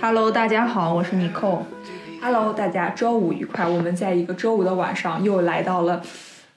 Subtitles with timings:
[0.00, 1.66] Hello，大家好，我是妮蔻。
[2.22, 3.66] Hello，大家周五愉快！
[3.66, 6.00] 我们在一个周五的晚上又来到了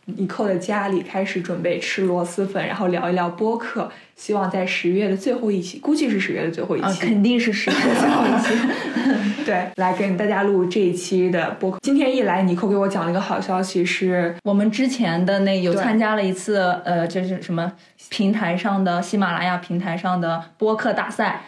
[0.06, 3.92] 尼寇的家里，开始准备吃螺蛳粉，然后聊一聊播客。
[4.16, 9.42] 希望在十月的最后一期，估计是十月的最后一期啊，期，肯定是十月的最后一期。
[9.44, 11.80] 对，来跟大家录这一期的播客。
[11.82, 17.72] 今天一来，尼寇给我讲了一个好消息是，我们之前的那有参加了一次，呃，就是什么
[18.10, 21.42] 平台上的喜马拉雅平台上的播客大赛，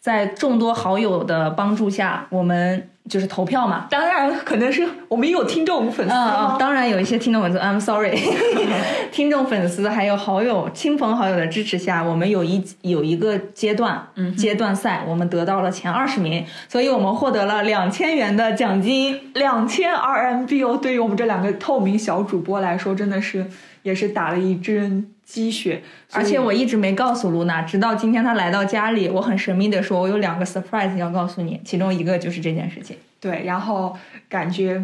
[0.00, 3.86] 在众多好友的帮助下，我们就是投票嘛。
[3.90, 8.16] 当然可能是我们也有听众粉丝嗯吗嗯，当然有一些听众粉丝，I'm sorry，
[9.10, 19.18] 听众粉丝还有好友、亲朋好友的支持下，我们有一有一个阶段，嗯，阶段赛，我们得到了前二十名，所以我们获得了两千元的奖金。
[19.34, 23.46] 两千 RMB 哦，对于我们这两个透明小主播来说，真的是
[23.82, 25.82] 也是打了一针鸡血。
[26.12, 32.96] 而且我一直没告诉露娜，直到今天她来到家里，我很神秘的说，我有两个 surprise 要告诉你，其中一个就是这件事情。
[33.20, 33.94] 对，然后
[34.28, 34.82] 感觉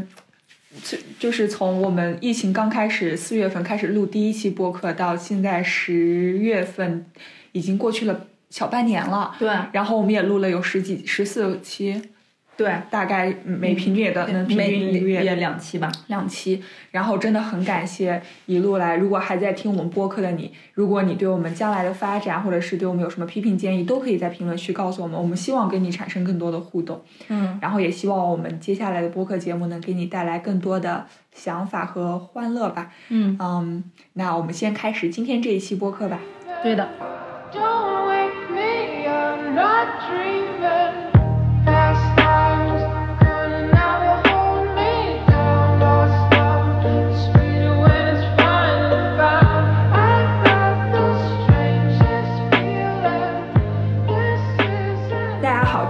[0.82, 7.06] 就就是从我们疫情刚开始四月份开始录第一期播客，到现在十月份，
[7.52, 9.34] 已经过去了小半年了。
[9.38, 12.02] 对然后我们也录了有十几十四期，
[12.56, 15.90] 对，大概每平均也都能平均一个月两期吧。
[16.06, 32.92] 两期，然后真的很感谢一路来，如果还在听我们播客的你，如果你对我们将来的发展，或者是对我们有什么批评建议，都可以在评论区告诉我们，我们希望跟你产生更多的互动，嗯，然后也希望我们接下来的播客节目能给你带来更多的想法和欢乐吧。
[33.08, 36.20] 嗯嗯，那我们先开始今天这一期播客吧。
[36.62, 36.88] 对的。
[37.52, 40.53] Don't wake me, I'm not dreaming.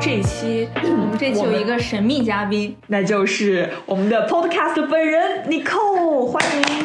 [0.05, 6.85] 这一期我们这期有一个神秘嘉宾，那就是我们的 Podcast 本人 Nicole，欢迎。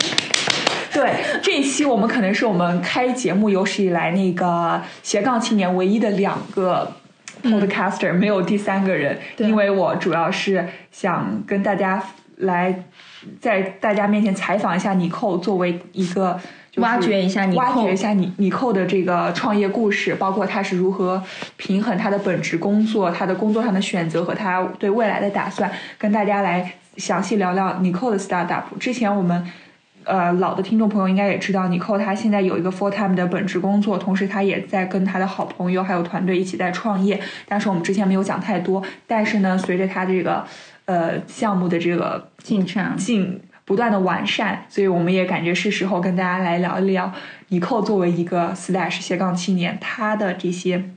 [0.94, 1.12] 对，
[1.44, 6.94] 这一期我们可能是我们开节目有史以来那个斜杠青年唯一的两个
[7.44, 12.02] Podcaster，、没有第三个人，因为我主要是想跟大家
[12.38, 12.85] 来
[13.41, 16.40] 在大家面前采访一下 Nicole，作为一个。
[16.72, 21.22] 就挖掘一下 Nicole 挖掘一下你你扣的这个创业故事，包括他是如何
[21.57, 28.63] 平衡他的本职工作、他的工作上的选择和他对未来的打算，跟大家来详细聊聊你寇的 startup。
[28.79, 29.44] 之前我们
[30.03, 37.19] 呃老的听众朋友应该也知道，尼寇他现在有一个 full time 的本职工作，同时他也在跟他的好朋友还有团队一起在创业。
[37.47, 40.46] 但是我们之前没有讲太多，但是呢，随着他这个
[40.85, 42.96] 呃项目的这个进展。
[42.96, 47.13] 进不断的完善，所以我们也感觉是时候跟大家来聊一聊
[47.50, 50.90] 尼寇作为一个 slash 斜杠青年，他的这些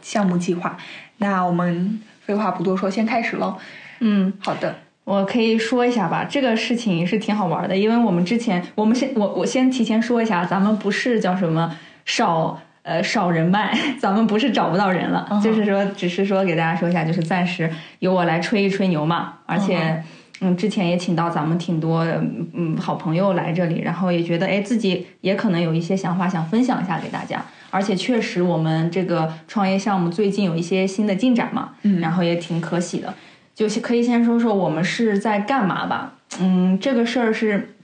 [0.00, 0.78] 项目计划。
[1.18, 3.58] 那我们废话不多说，先开始喽。
[4.00, 11.76] 嗯，好的，我可以说一下吧，这个事情是挺好玩的，因为我们之前，我们先我我先提前说一下，咱们不是叫什么
[12.06, 20.02] 少呃少人脉， 咱们不是找不到人了，就是说只是说给大家说一下，就是暂时由我来吹一吹牛嘛，而且。
[20.42, 33.14] 嗯，之前也请到咱们挺多嗯嗯好朋友来这里，然后也觉得哎自己也可能有一些想法想分享一下给大家，而且确实我们这个创业项目最近有一些新的进展嘛，嗯，然后也挺可喜的。
[33.54, 36.14] 就是可以先说说我们是在干嘛吧。
[36.40, 37.74] 嗯，这个事儿是，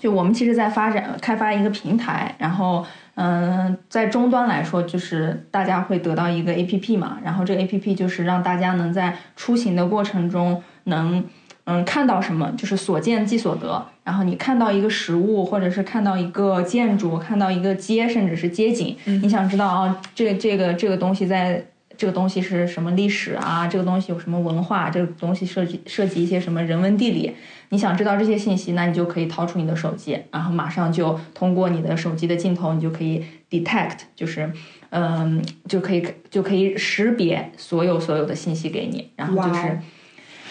[0.00, 2.84] 就我们其实在发展开发一个平台，然后
[3.14, 11.22] 嗯，在终端来说，就是大家会得到一个 APP 嘛，然后这个 APP 就是让大家能在出行的过程中能。
[11.70, 13.86] 嗯，看到什么就是所见即所得。
[14.02, 21.64] 然后你看到一个食物，或者是看到一个建筑，看到一个街，甚至是街景，你想知道啊，这个这个这个东西在
[21.96, 23.68] 这个东西是什么历史啊？
[23.68, 24.90] 这个东西有什么文化？
[24.90, 27.32] 这个东西涉及涉及一些什么人文地理？
[27.68, 34.50] 你想知道这些信息，那你就可以掏出你的手机，然后马上就通过你的手机的镜头，你就可以 detect，就是
[34.88, 39.78] 嗯，就可以就可以识别所有所有的信息给你，然后就哇是哦。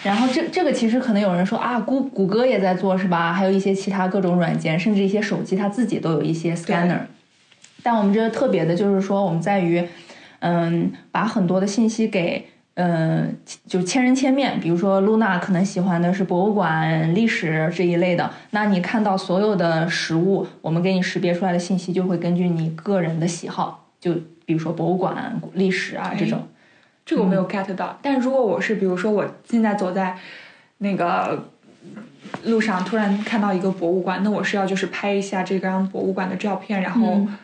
[0.02, 3.34] 然后这这个其实可能有人说啊，谷谷歌也在做是吧？
[3.34, 7.00] 还有一些其他各种软件，甚至一些手机它自己都有一些 scanner。
[7.82, 9.86] 但我们这个特别的就是说，我们在于，
[10.38, 13.36] 嗯，把很多的信息给，嗯，
[13.66, 14.58] 就千人千面。
[14.58, 24.14] 比如说露娜可能喜欢的是博物馆、历史这一类的，那你看到所有的实物，我们给你识别出来的信息就会根据你个人的喜好，就
[24.46, 26.40] 比如说博物馆、历史啊这种。
[27.10, 27.98] 这个我没有 get 到。
[28.00, 30.16] 但如果我是，比如说我现在走在
[30.78, 31.48] 那个
[32.44, 37.36] 路上，突然看到一个博物馆，那我是要就是拍一下这张博物馆的照片，然后嗯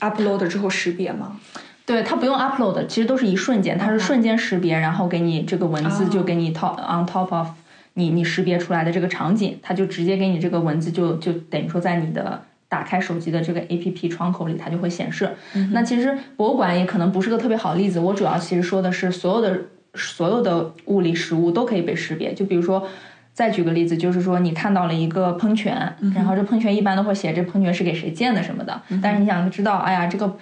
[0.00, 1.40] upload 之后识别吗？
[1.86, 7.48] 对，它不用 upload，其实都是一瞬间，它是瞬间识别，然后给你这个文字哦就给你 top on top of
[7.94, 15.30] 你你识别出来的这个场景，它就直接给你这个文字就就等于说在你的打开手机的这个 A P P 窗口里，它就会显示。
[15.72, 19.60] 那其实博物馆也可能不是个特别好的例子，我主要其实说的是所有的
[19.94, 22.86] 所有的物理实物都可以被识别，就比如说。
[23.34, 30.36] 再举个例子，就是说你看到了一个喷泉，然后这喷泉一般都会写这喷泉是给谁建的什么的，但是你想知道，哎呀，这个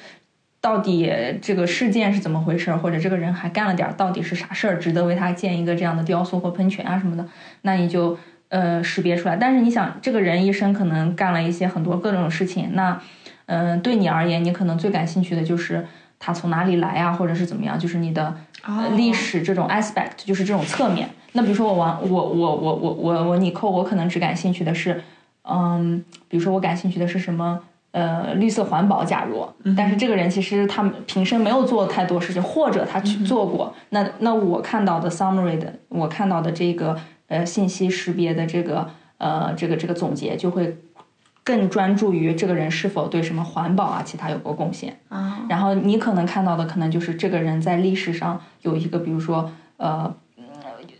[0.62, 1.12] 到底
[1.43, 7.26] 这个事件是怎么回事儿，或者这个人还干了点儿到底是啥事儿，值得为他建一个这样的雕塑或喷泉啊什么的，
[7.61, 9.37] 那你就呃识别出来。
[9.37, 13.00] 但是你想，这个人一生可能干了一些很多各种事情，那
[13.46, 15.87] 嗯、呃对你而言，你可能最感兴趣的就是
[16.19, 18.34] 他从哪里来啊，或者是怎么样，就是你的
[18.64, 21.08] 呃历史这种 aspect，就是这种侧面。
[21.32, 25.02] 那比如说我玩我我我我我我你扣，我可能只感兴趣的是，
[25.42, 27.60] 嗯，比如说我感兴趣的是什么？
[27.92, 36.94] 呃，绿色环保，假如，但是这个人其实他平生没有做太多事情，或者他去做过，那那我看到的 summary 的，我看到的这个
[37.28, 40.76] 呃信息识别的这个呃这个这个总结，就会
[41.44, 44.99] 更专注于这个人是否对什么环保啊其他有过贡献。
[45.08, 50.44] 啊，然后你可能看到的，可能就是这个人在历史上有一个，比如说，呃，嗯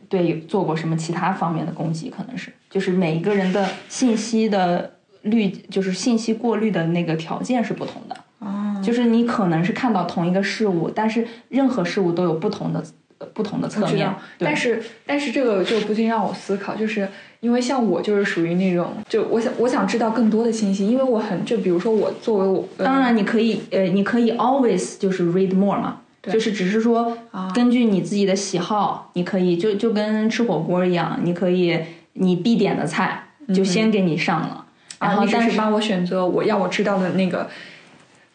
[0.09, 4.93] 对做过什么其他方面的攻击，可能是，就是每一个人的信息的
[5.23, 8.17] 滤，就是信息过滤的那个条件是不同的。
[8.39, 12.87] 哦，就是你可能是看到同一个事物，但是任何事物都有不同的呃
[13.33, 17.09] 不同的侧面但是但是这个就不禁让我思考，就是
[17.41, 27.51] 因为像我就是属于那种，就我想我想知道更多的信息，因为我很就比如说我作为我，呃当然，你可以呃，你可以 always 就是 read more 嘛，就是只是说啊。
[27.55, 31.79] 根据你自己的喜好，你可以就就跟吃火锅一样，你可以
[32.15, 34.65] 你必点的菜就先给你上了，
[34.99, 37.49] 然然后但是帮我选择我要我知道的那个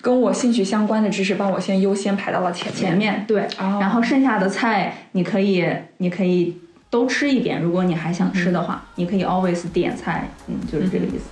[0.02, 5.66] 跟我兴趣相关的知识，帮我先优先排到了前前面对，哦然后剩下的菜你可以
[5.98, 6.58] 你可以
[6.90, 11.26] 都吃一遍，如果你还想吃的话，你可以 always 点菜，嗯，就是这个意思。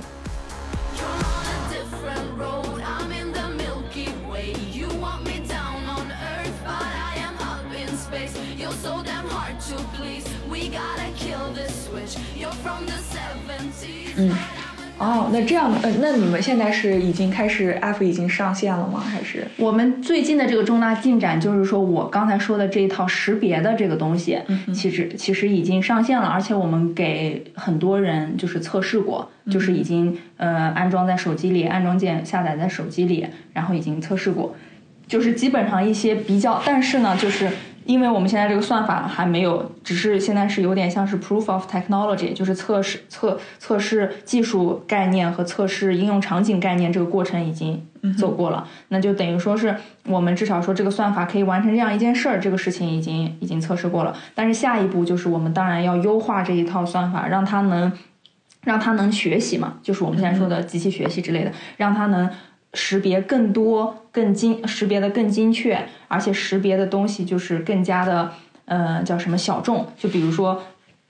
[12.35, 12.49] You're
[14.25, 14.58] on
[14.99, 18.99] 哦，那这样，呃，那你们现在是已经开始 App 已经上线了吗？
[18.99, 24.37] 还是我们最近的这个重大进展，就是说我刚才说的这一套识别的这个东西，
[24.73, 34.53] 其实其实已经上线了，而且我们给很多人就是测试过，就是已经呃安装在手机里，安装键下载在手机里，然后已经测试过，
[35.07, 37.49] 就是基本上一些比较，但是呢，就是。
[37.89, 47.83] 因为我们现在这个算法还没有，只是现在是有点像是 proof of technology，就是测试测测试技术概念和测试应用场景概念这个过程已经
[48.15, 49.75] 走过了，那就等于说是
[50.05, 54.15] 我们至少说这个算法可以完成这样一件事儿，这个事情已经已经测试过了。
[54.35, 57.91] 但是下一步就是我们当然要优化这一套算法，让它能
[58.63, 62.29] 让它能学习嘛，就是我们现在说的机器学习之类的，让它能
[62.73, 68.31] 识别更多、更精，识别的更精确，而且识别的东西就是更加的，
[68.65, 69.87] 呃，叫什么小众。
[69.97, 70.61] 就比如说，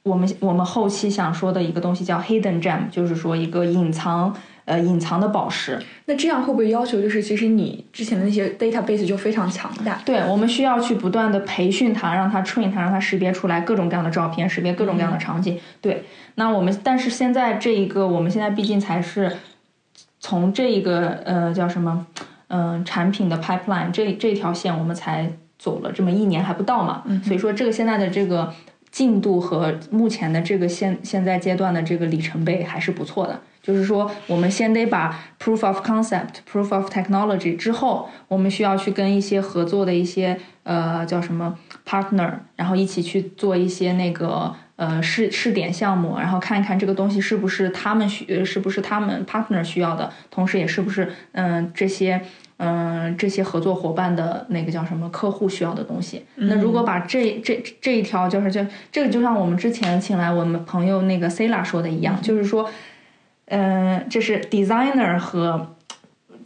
[0.04, 4.34] 我们我们后期想说的一个东西叫 hidden gem，就是说一个隐藏
[4.66, 5.78] 呃隐藏的宝石。
[6.06, 10.02] 那这样会不会要求就是其实你之前的那些 database 就非常强大？
[10.06, 15.60] 对，我们需要去不断的培训它，让它 train 它，让它识别出来各种各样的照片，识别各种各样的场景。
[15.82, 19.36] 对，那我们但是现在这一个，我们现在毕竟才是
[20.20, 22.06] 从这一个呃叫什么，
[22.48, 28.54] 嗯、产品的 pipeline 这这条线，我们才走了这么一年还不到嘛，所以说这个现在的这个
[28.92, 33.40] 进度和目前的这个现现在阶段的这个里程碑还是不错的。
[33.62, 52.22] 就是说，我们先得把 proof of concept、proof of technology 之后，我们需要去跟一些合作的一些呃叫什么 partner，然后一起去做一些那个呃试试点项目，然后看一看这个东西是不是他们需呃是不是他们 partner 需要的，同时也是不是嗯、这些
[52.58, 56.26] 嗯、这些合作伙伴的那个叫什么客户需要的东西。
[56.36, 62.70] 那如果把这这这一条就是就这个就像我们之前请来我们朋友那个 Cela 说的一样，就是说。
[63.52, 65.76] 嗯，这是 designer 和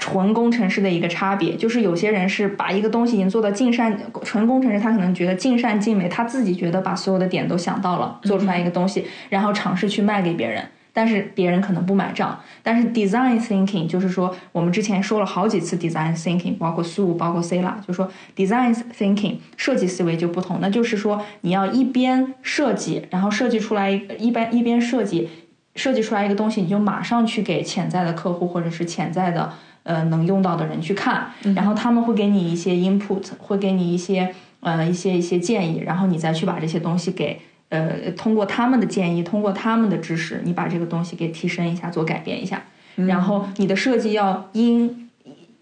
[0.03, 10.62] 纯工程师的一个差别，就是有些人是把一个东西已经做到尽善，纯工程师他可能觉得尽善尽美，他自己觉得把所有的点都想到了，做出来一个东西，然后尝试去卖给别人。
[10.91, 25.29] 但是别人可能不买账，但是 design thinking 就是说，我们之前说了好几次 design thinking，包括 Sue，包括 Cela，就说 design thinking 设计思维就不同，那就是说你要一边设计，然后设计出来一边一边设计，
[25.75, 29.51] 设计出来一个东西，你就马上去给潜在的客户或者是潜在的
[29.83, 37.39] 呃能用到的人去看，然后他们会给你一些 input，会给你一些呃一些一些建议，然后你再去把这些东西给。
[37.69, 42.61] 呃，通过他们的建议，通过他们的知识，你把这个东西给提升一下，做改变一下。
[42.97, 45.09] 然后你的设计要因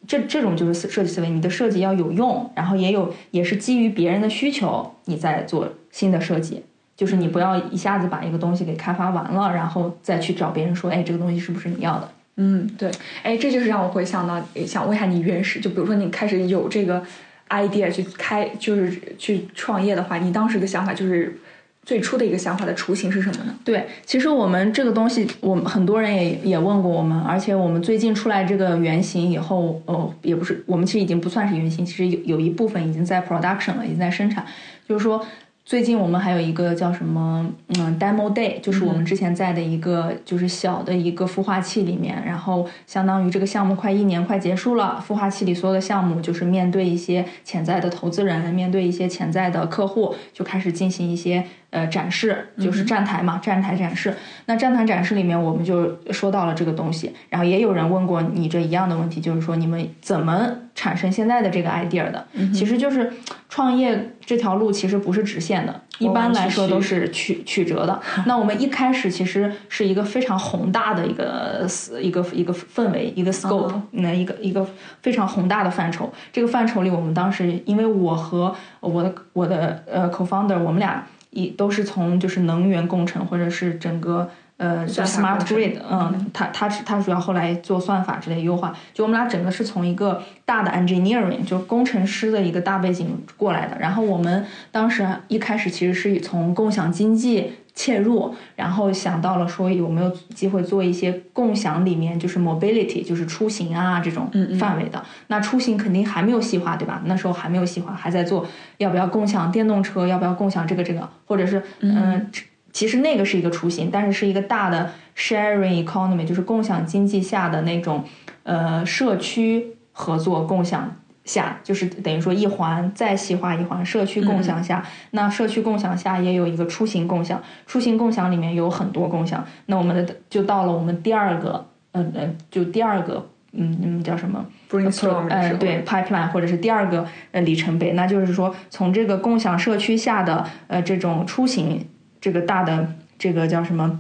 [0.06, 6.62] 这这种就是设计思维，你的设计要有用，然后也有也是基于别人的需求，你再做新的设计。
[6.98, 12.10] 就是你不要一下子把一个东西给开发完了，然后再去找别人说，哎，这个东西是不是你要的？
[12.38, 12.90] 嗯，对，
[13.24, 17.04] 哎，这就是让我回想到，想问一下你原始，就比如说你开始有这个
[17.50, 21.38] idea 去开，就是去创业的话，你当时的想法就是
[21.84, 23.54] 最初的一个想法的雏形是什么呢？
[23.66, 34.46] 对，其实我们这个东西，我们很多人也也问过我们，而且我们最近出来这个原型以后，哦，也不是，我们其实已经不算是原型，其实有有一部分已经在 production 了，已经在生产，
[34.88, 35.24] 就是说。
[35.64, 37.46] 最近我们还有一个叫什么，
[37.78, 54.14] 嗯，demo day，就是我们之前在的一个就是小的一个孵化器里面，然后相当于这个项目快一年快结束了，孵化器里所有的项目就是面对一些潜在的投资人，面对一些潜在的客户，就开始进行一些呃展示，就是站台嘛，站台展示。
[54.48, 62.28] 那站台展示里面我们就说到了这个东西，然后也有人问过你这一样的问题，就是说你们怎么产生现在的这个 idea 的？
[62.52, 63.14] 其实就是
[63.52, 68.02] 创业这条路其实不是直线的，一般来说都是曲曲折的。
[68.26, 71.68] 那我们一开始其实是一个非常宏大的一个
[72.02, 74.66] 一个一个氛围，一个 scope，那一个一个
[75.02, 76.10] 非常宏大的范畴。
[76.32, 84.30] 这个范畴里，我们当时因为我和我的我的呃 co-founder，我们俩一都是从就是能源工程或者是整个。
[84.62, 93.76] 呃，叫 smart grid，嗯，他他他主要后来做算法之类优化，就我们俩整个是从一个大的 engineering，就工程师的一个大背景过来的。
[93.80, 105.04] 然后我们当时一开始其实是从共享经济切入，然后想到了说有没有机会做一些共享里面就是 mobility，就是出行啊这种范围的。
[105.26, 107.02] 那出行肯定还没有细化，对吧？
[107.06, 108.46] 那时候还没有细化，还在做
[108.78, 112.30] 要不要共享电动车，要不要共享这个这个，或者是嗯。
[112.72, 118.04] 其实那个是一个雏形，但是是一个大的 sharing economy，就是共享经济下的那种
[118.44, 133.28] 呃社区合作共享下，就是等于说一环再细化一环，社区共享下，那社区共享下也有一个出行共享，出行共享里面有很多共享，那我们的就到了我们第二个，嗯、呃、嗯，就第二个。
[133.54, 141.86] 嗯嗯，叫什么？Brainstorm 呃，对 pipeline 或者是第二个呃里程碑，那就是说从这个共享社区下的呃这种出行
[142.22, 142.88] 这个大的
[143.20, 144.00] 这个叫什么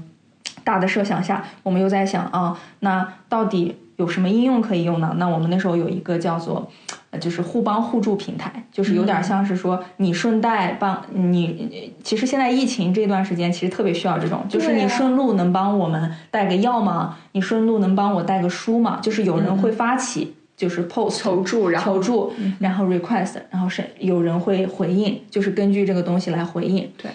[0.63, 5.15] 大的设想下，我们又在想啊，那到底有什么应用可以用呢？
[5.17, 6.71] 那我们那时候有一个叫做
[7.09, 17.17] 呃就是互帮互助平台，就是有点像是说你顺带帮你，其实现在疫情这段时间其实特别需要这种，就是你顺路能帮我们带个药吗？
[17.31, 18.99] 你顺路能帮我带个书吗？
[19.01, 20.35] 就是有人会发起。
[20.57, 26.87] 就是 post 求助然后求助，然后 request，然后是有人会回应，就是根据这个东西来回应。
[27.01, 27.09] 对，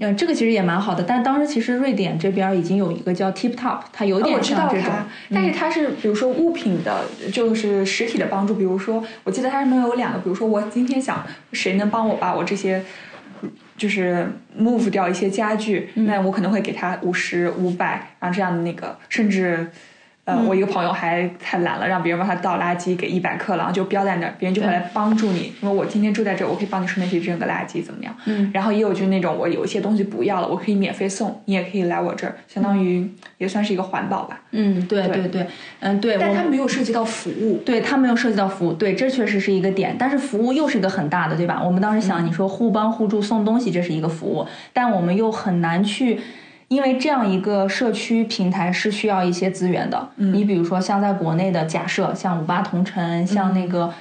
[0.00, 8.54] 嗯，这个其实也蛮好的，但当时其实瑞典这边已经有一个叫 Tip Top，它有点像这种，它，但是它是比如说物品的，就是实体的帮助。
[8.54, 12.82] 比如说，我记得它上面有两个，比如说我今天想谁能帮我把我这些。
[13.78, 14.30] 就是
[14.60, 19.70] move 掉一些家具，那我可能会给他五十、五百，然后这样的那个，甚至，
[20.36, 28.14] 呃，我一个朋友还太懒了，让别人帮他倒垃圾，给一百克，然后就标在那儿，别人就会来帮助你，因为我今天住在这儿，我可以帮你顺便去扔个垃圾，怎么样？
[28.26, 34.40] 嗯，然后也有就是那种我有一些东西不要了，我可以免费送，你也可以来我这儿，相当于也算是一个环保吧。
[34.52, 35.46] 嗯，对对对对，
[35.80, 39.96] 嗯，对，我但它没有涉及到服务，对，它没有涉及到服务，对，这确实是一个点。
[39.98, 41.60] 但是服务又是一个很大的，对吧？
[41.64, 46.18] 我们当时想，你说互帮互助送东西，这是一个服务，但我们又很难去，
[46.70, 50.08] 因为这样一个社区平台是需要一些资源的。
[50.14, 53.92] 你比如说像在国内的假设，像五八同城，像那个、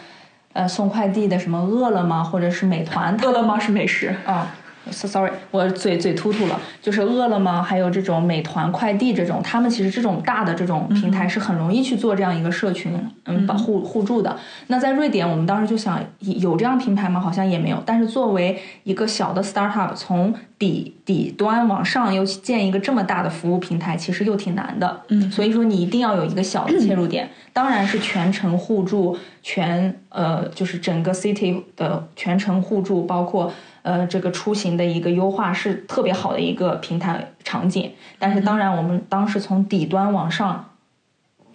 [0.53, 4.55] 呃送快递的什么饿了么或者是美团，饿了么是美食，啊、
[4.91, 6.59] sorry，我嘴嘴突突了。
[6.81, 12.91] 就是饿了么，还有这种美团快递这种，他们其实这种大的这种平台是很容易去做这样一个社群，
[13.25, 14.37] 嗯，保护互助的。
[14.67, 17.19] 那在瑞典，我们当时就想有这样平台吗？
[17.19, 17.81] 好像也没有。
[17.85, 25.01] 但是作为一个小的 startup，从底底端往上又建一个这么大的服务平台，其实又挺难的。
[25.09, 37.91] 嗯所以说你一定要有一个小的切入点，当然是全程互助，全呃就是整个 city 的全程互助，包括呃这个出行的一个优化是特别好的一个平台场景。
[38.17, 40.69] 但是当然，我们当时从底端往上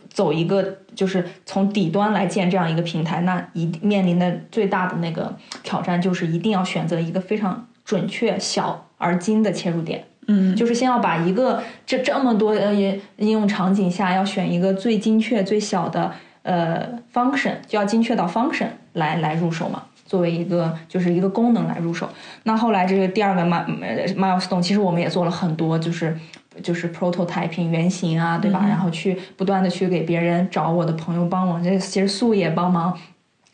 [0.09, 10.04] 走一个，就是从底端来建这样一个平台，那一面临的最大的那个挑战就是一定要选择一个非常准确、小而精的切入点。
[10.26, 16.11] 嗯，就是先要把一个这这么多呃应用场景下，要选一个最精确、最小的
[16.43, 19.83] 呃 function，就要精确到 function 来来入手嘛。
[20.04, 22.08] 作为一个就是一个功能来入手。
[22.44, 26.16] 那后来这个第二个 mile milestone，其实我们也做了很多，就是
[26.62, 28.64] 就是 prototyping 原型啊，对吧？
[28.68, 32.96] 然后去不断的去给别人找我的朋友帮忙，这其实素也帮忙，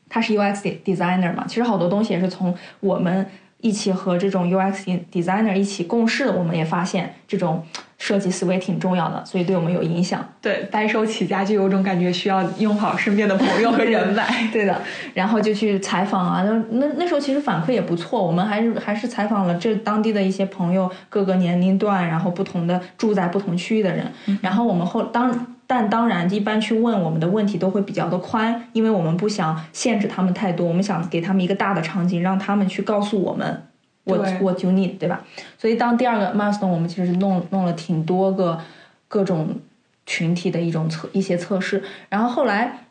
[0.09, 3.27] 他是 UX de- designer 嘛，其实好多东西也是从我们
[3.61, 7.63] 一起和这种 UX designer 一起共事，我们也发现这种
[8.01, 10.27] 设计思维挺重要的，所以对我们有影响。
[10.41, 14.27] 对，白手起家就有种感觉，需要用好身边的朋友和人脉。
[14.51, 14.81] 对的，
[15.13, 25.57] 然后就去采访啊，那那那时候其实反馈也不错，我们还是还是采访了这当地的一些朋友，各个年龄段，然后不同的住在不同区域的人，然后我们后当。
[25.67, 33.63] 但当然，一般去问我们的问题都会比较的宽，因为我们不想限制他们太多，我们想给他们一个大的场景，让他们去告诉我们
[34.05, 35.25] what 对 what you need，对吧？
[35.59, 38.61] 所以当第二个 milestone，我们其实弄弄了挺多个
[39.09, 39.61] 各种
[40.07, 42.87] 群体的一种测一些测试，然后后来。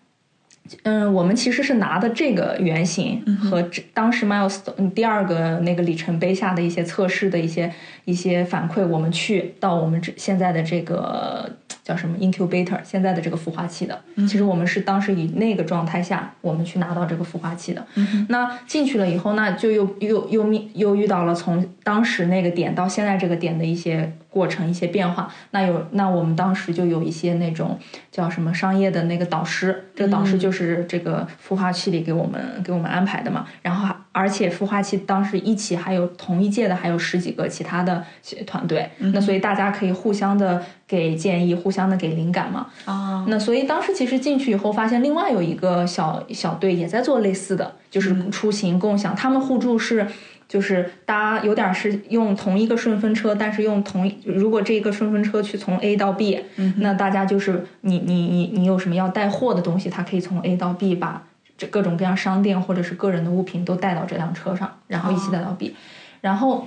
[0.84, 7.74] 嗯，我们其实是拿的这个原型和这当时 milestone 第二个那个里程碑下的一些测试的一些
[8.06, 11.52] 一些反馈，我们去到我们这现在的这个
[11.90, 14.00] 叫什么 incubator，现在的这个孵化器的。
[14.16, 17.84] 其实我们是当时以那个状态下，我们去拿到这个孵化器的。
[18.28, 25.34] 那进去了以后，那就又又又面又遇到了从当时那个点到现在这个点的一些过程、一些变化。
[25.50, 27.80] 那有那我们当时就有一些那种
[28.12, 33.48] 叫什么商业的那个导师，这个导师就是这个孵化器里给我们给我们安排的嘛。
[33.64, 38.04] 然后还而且孵化器当时一起还有同一届的还有十几个其他的
[38.46, 42.68] 团队，那所以大家可以互相的给建议，互相的给灵感嘛。
[42.86, 50.08] 啊，那所以当时其实进去以后，发现另外有一个小小队也在做类似的，就是出行共享，他们互助是。
[50.50, 56.44] 就是搭有点是用同一个顺风车，但是用同一如果这一个顺风车去从 A 到 B，、
[56.78, 61.22] 那大家就是你你你你有什么要带货的东西，它可以从 A 到 B 把
[61.60, 65.76] 这各种各样商店或者是个人的物品都带到这辆车上，然后一起带到 B，、
[66.22, 66.66] 然后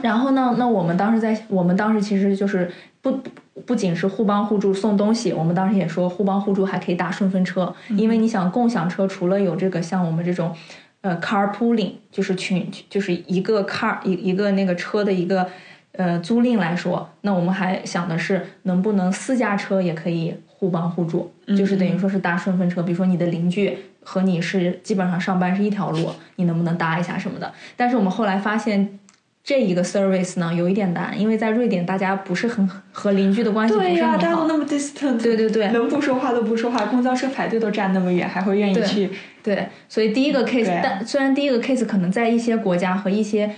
[0.00, 3.18] 然后呢，那我们当时在我们当时其实就是不
[3.66, 10.54] 不仅是互帮互助送东西，我们当时也说互帮互助还可以搭顺风车，因为你想共享车除了有这个像我们这种
[11.00, 15.48] 呃 carpooling，就是群就是一个 car 一一个那个车的一个
[15.94, 23.76] 呃租赁来说，那我们还想的是能不能私家车也可以互帮互助，就是等于说是搭顺风车，比如说你的邻居。
[24.04, 27.52] 和你是基本上上班是一条路，你能不能搭一下什么的？
[27.76, 28.98] 但是我们后来发现，
[29.44, 34.16] 这一个 service 呢有一点难，因为在瑞典大家不是很和邻居的关系不对呀、是很好。
[34.18, 39.10] 大家都那么 distant，对对对能不说话都不说话，公交车排队都站那么远，还会愿意去。
[39.42, 43.52] 对，所以第一个 case，对但虽然第一个 case 可能在一些国家和一些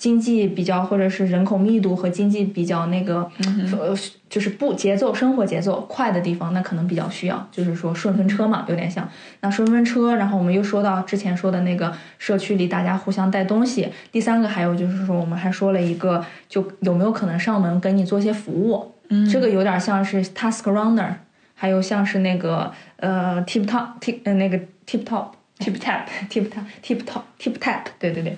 [0.00, 3.30] 经济比较或者是人口密度和经济比较那个、
[3.70, 3.94] 呃
[4.30, 9.06] 就是不节奏生活节奏快的地方，那可能比较需要，就是说顺风车嘛，有点像。
[9.40, 13.88] 那顺风车，然后我们又说到之前说的那个社区里大家互相带东西。
[14.10, 18.94] 第三个还有就是说，我们还说了一个，就有没有可能上门给你做些服务？
[19.08, 21.12] 嗯，这个有点像是 Task Runner，
[21.54, 25.26] 还有像是那个呃 Tip Top Tip 呃那个 Tip Top。
[25.60, 28.34] tip tap tip tap tip top tip tap，对对对，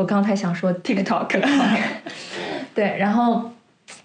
[0.00, 1.28] 我刚才想说 TikTok，
[2.74, 3.50] 对，然后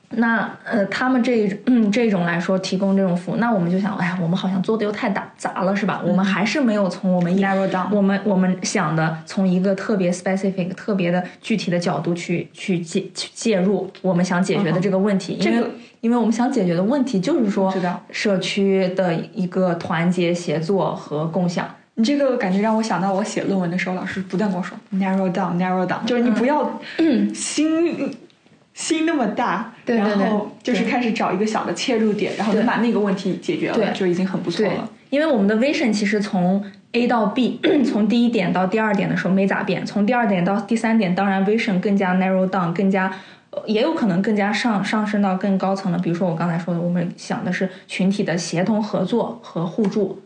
[0.09, 6.01] 那呃，他们这嗯这种来说提供这种服务，那我们就想，哎呀，我们好像做的又太大杂了，是吧？
[6.05, 15.69] 我们还是没有从我们 Narrow down 我们我们想的从一个特别 specific、特别的具体的角度去去介去介入我们想解决的这个问题，因为这个
[16.01, 17.73] 因为我们想解决的问题就是说
[18.11, 21.73] 社区的一个团结协作和共享。
[21.95, 26.79] 你这个感觉让我想到我写论文的时候，老师不断跟我说 narrow down，narrow down，就是你不要
[27.33, 28.15] 心、
[28.73, 43.11] 心那么大，对对对然后就是开始找一个小的切入点，然后能把那个问题解决了，就已经很不错了。，因为我们的 vision 其实从 A 到 B，从第一点到第二点的时候没咋变，从第二点到第三点，当然 vision 更加 narrow down，更加。
[43.51, 50.21] 呃也有可能更加上上升到更高层了，比如说我刚才说的，我们想的是群体的协同合作和互助。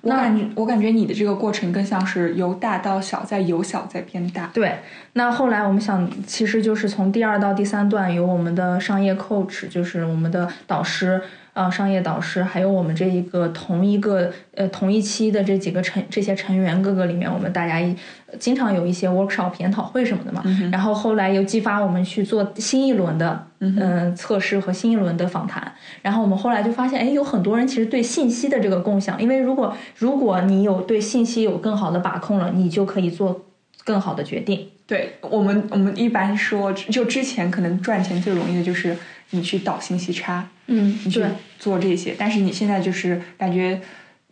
[0.00, 4.50] 我感觉我感觉你的这个过程更像是由大到小，再由小再变大。
[4.54, 4.78] 对，
[5.14, 11.20] 那后来我们想，其实就是从第二到第三段，有我们的商业 coach，就是我们的导师，
[11.58, 17.96] 呃，商业导师，还有我们这一个同一个呃同一期的这几个成这些成员各个里面，我们大家一
[18.38, 20.40] 经常有一些 workshop 研讨会什么的嘛。
[20.70, 25.72] 然后后来又激发我们去做新一轮的嗯、呃测试和新一轮的访谈。
[26.00, 33.44] 然后我们后来就发现，哎，有很多人其实对信息的这个共享，因为如果如果你有对信息有更好的把控了，你就可以做
[33.84, 34.68] 更好的决定。
[34.86, 38.96] 对我们，我们一般说，就之前可能赚钱最容易的就是
[39.30, 41.22] 你去导信息差，嗯你去
[41.58, 42.14] 做这些。
[42.16, 43.80] 但是你现在就是感觉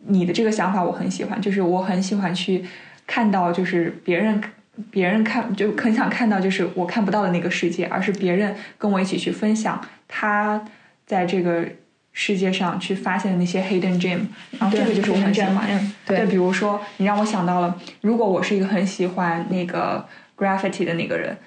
[0.05, 2.63] 你的这个想法我很喜欢，就是我很喜欢去
[3.05, 4.41] 看到，就是别人
[4.89, 10.63] 别人看就很想看到，就是我看不到的那个世界，而是别人跟我一起去分享他
[11.05, 11.67] 在这个
[12.13, 14.19] 世界上去发现的那些 hidden gem，
[14.59, 15.77] 然后这个就是我很喜欢的。
[15.77, 21.37] 嗯对对，比如说你让我想到了，如果我是一个很喜欢那个 graffiti 的那个人，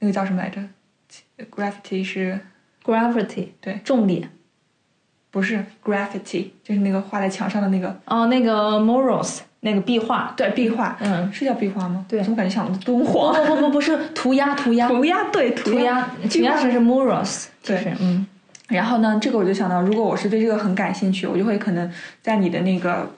[0.00, 0.60] 那个叫什么来着
[1.50, 2.38] ？graffiti 是
[2.84, 4.26] gravity 对重力
[5.30, 6.46] 不是 graffiti？
[6.62, 12.04] 就是那个画在墙上的那个哦，那个 murals，那个壁画，对壁画，嗯是叫壁画吗？
[12.08, 13.34] 对怎么感觉像敦煌？
[13.34, 18.26] 不不不不是涂鸦涂鸦涂鸦对涂涂鸦涂鸦是是 murals 就对嗯
[18.68, 21.90] 然后呢，这个我就想到，如果我是对这个很感兴趣，我就会可能
[22.22, 23.10] 在你的那个，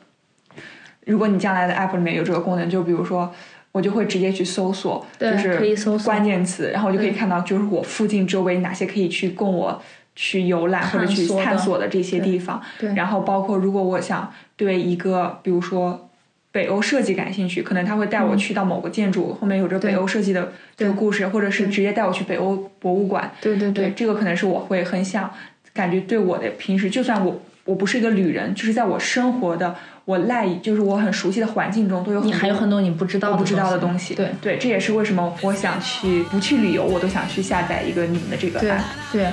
[1.05, 3.33] 如果你将来的 app 里面有这个功能，就比如说。
[3.75, 9.83] 我就会直接去搜索，对就是关键词，然后我就可以看到，就是我附近周围哪些可以去供我
[10.15, 12.61] 去游览或者去探索的这些地方。
[12.79, 16.09] 对然后包括如果我想对一个，比如说
[16.51, 23.33] 北欧设计感兴趣，可能他会带我去到某个建筑、后面有着北欧设计的这个故事，或者是直接带我去北欧博物馆。
[23.41, 25.31] 对对对，这个可能是我会很想
[25.73, 34.15] 感觉对我的平时，就算我我不是一个旅人，就是在我生活的我赖以就是我很熟悉的环境中，都有很你还有很多你不知道不知道的东西。
[34.15, 38.83] 对对，这也是为什么我想去不去旅游，我都想去下载一个你们的这个对 app。
[39.11, 39.27] 对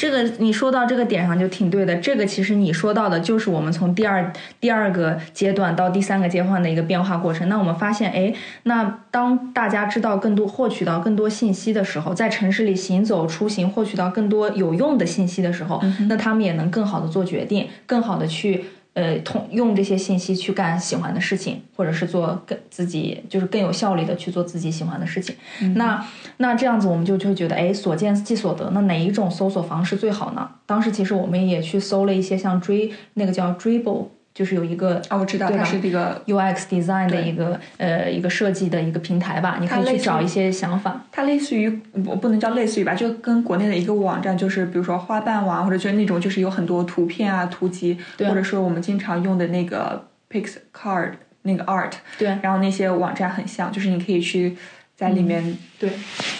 [0.00, 1.94] 这个你说到这个点上就挺对的。
[1.96, 7.50] 这个其实你说到的就是我们从第二第二个阶段到第三个阶段的一个变化过程。
[7.50, 8.32] 那我们发现，哎，
[8.62, 18.64] 那当大家知道更多、获取到更多信息的时候，在城市里行走、出行，获取到更多有用的信息的时候，那他们也能更好的做决定，更好的去。
[18.92, 25.36] 呃，通用这些信息去干喜欢的事情，或者是做更自己就是更有效率的去做自己喜欢的事情。
[25.74, 26.04] 那
[26.38, 28.68] 那这样子我们就就会觉得，哎，所见即所得。
[28.70, 30.50] 那哪一种搜索方式最好呢？
[30.66, 41.04] 当时其实我们也去搜了一些像追那个叫 Dribble，就是有一个啊，我知道它是这个 UX design 的一个呃一个设计的一个平台吧，你可以去找一些想法。
[41.10, 51.12] 它类似于我不能叫类似于吧，就跟国内的一个网站，就是比如说花瓣网，或者就是那种就是有很多图片啊、图集，对或者说我们经常用的那个 Pixcard
[51.42, 54.56] 那个 Art，对然后那些网站很像，就是你可以去
[54.94, 55.90] 在里面、对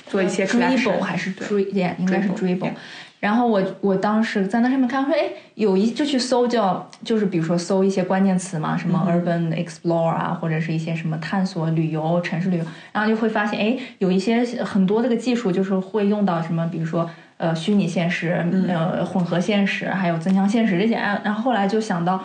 [0.07, 2.73] 做一些还是对 Dri，yeah, 应该是 Dribble，Dribble yeah。
[3.21, 22.21] 然后我我当时在那上面看说，哎，有一就去搜叫，就是比如说搜一些关键词嘛，什么 urban explore 啊，或者是一些什么探索旅游、城市旅游，然后就会发现，哎，有一些很多这个技术就是会用到什么，比如说呃虚拟现实、呃混合现实，还有增强现实这些，哎然后后来就想到。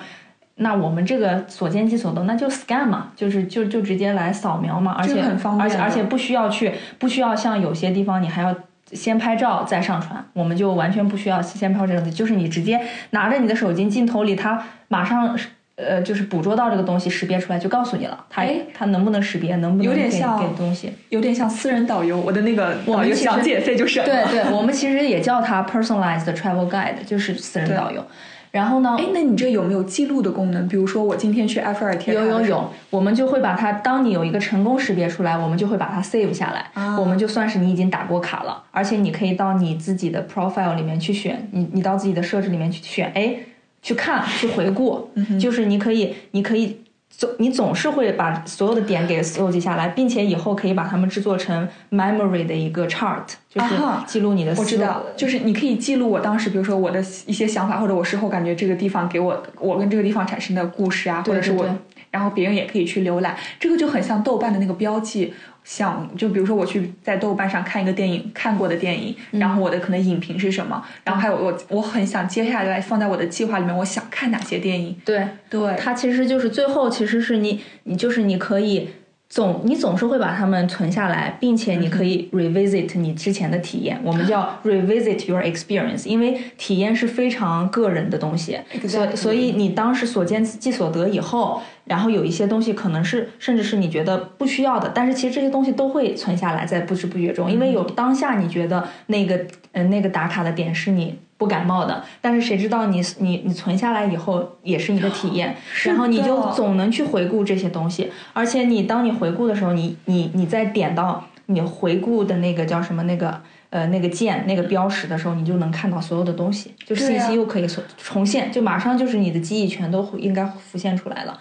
[0.58, 8.56] 那我们这个所见即所得，那就 scan 嘛，就是就就直接来扫描嘛，而且很方便而且而且不需要去，不需要像有些地方你还要
[8.92, 15.38] 先拍照再上传，我们就完全不需要先拍照这个东西，就是你直接拿着你的手机镜头里，它马上
[15.76, 20.94] 呃就是捕捉到这个东西，识别出来就告诉你了，它哎它能不能识别，能不能给有点像给东西。
[21.10, 24.10] 有点像私人导游，我的那个导游讲解费就省了。
[24.10, 28.06] 对对，我们其实也叫它 personalized travel guide，就是私人导游。
[28.56, 30.66] 然后呢，哎，那你这有没有记录的功能？
[30.66, 36.98] 比如说我今天去埃菲尔铁塔有有有，我们就会把它，当你有一个成功识别出来，我们就会把它 save 下来，啊。
[36.98, 43.36] 我们就算是你已经打过卡了，而且你可以到你自己的 profile 里面去选，你你到自己的设置里面去选，哎，
[43.82, 46.78] 去看去回顾，嗯就是你可以你可以
[47.18, 53.76] 总你总是会把所有的点给搜集下来，并且以后可以把它们制作成 memory 的一个 chart，就是
[54.06, 61.66] 记录你的思我知道，就是你可以记录我当时，比如说我的一些想法，或者我事后感觉这个地方给我我跟这个地方产生的故事啊，或者是我
[62.12, 63.36] 然后别人也可以去浏览。
[63.60, 65.34] 这个就很像豆瓣的那个标记。
[65.66, 74.96] 想就比如说我去在豆瓣上看一个电影，看过的电影，然后我的可能影评是什么，然后还有我我很想接下来放在我的计划里面，我想看哪些电影。
[75.04, 78.90] 对，对，它其实就是最后其实是你你就是你可以
[79.28, 101.18] 总你总是会把它们存下来，并且你可以 revisit 你之前的体验，我们叫 revisit your experience，因为体验是非常个人的东西，所所以你当时所见即所得以后，然后有一些东西可能是甚至是你觉得不需要的，但是其实这些东西都会存下来，在不知不觉中，因为有当下你觉得那个呃那个打卡的点是你。
[101.38, 121.38] 不感冒的，但是谁知道你你你存下来以后也是你的体验，然后你就总能去回顾这些东西，而且你当你回顾的时候，你你你再点到你回顾的那个叫什么那个呃那个键那个标识的时候，你就能看到所有的东西，就信息又可以重重现，就马上就是你的记忆全都应该浮现出来了。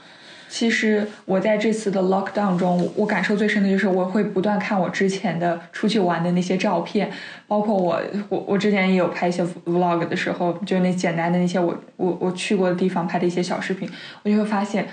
[0.55, 7.11] 其实我在这次的 lockdown 中，我我感受最深的就是我会不断看我之前的出去玩的那些照片，
[7.49, 13.91] 包括我我我之前也有拍一些 vlog 的时候，就那简单的那些我我我去过的地方拍的一些小视频，
[14.23, 14.87] 我就会发现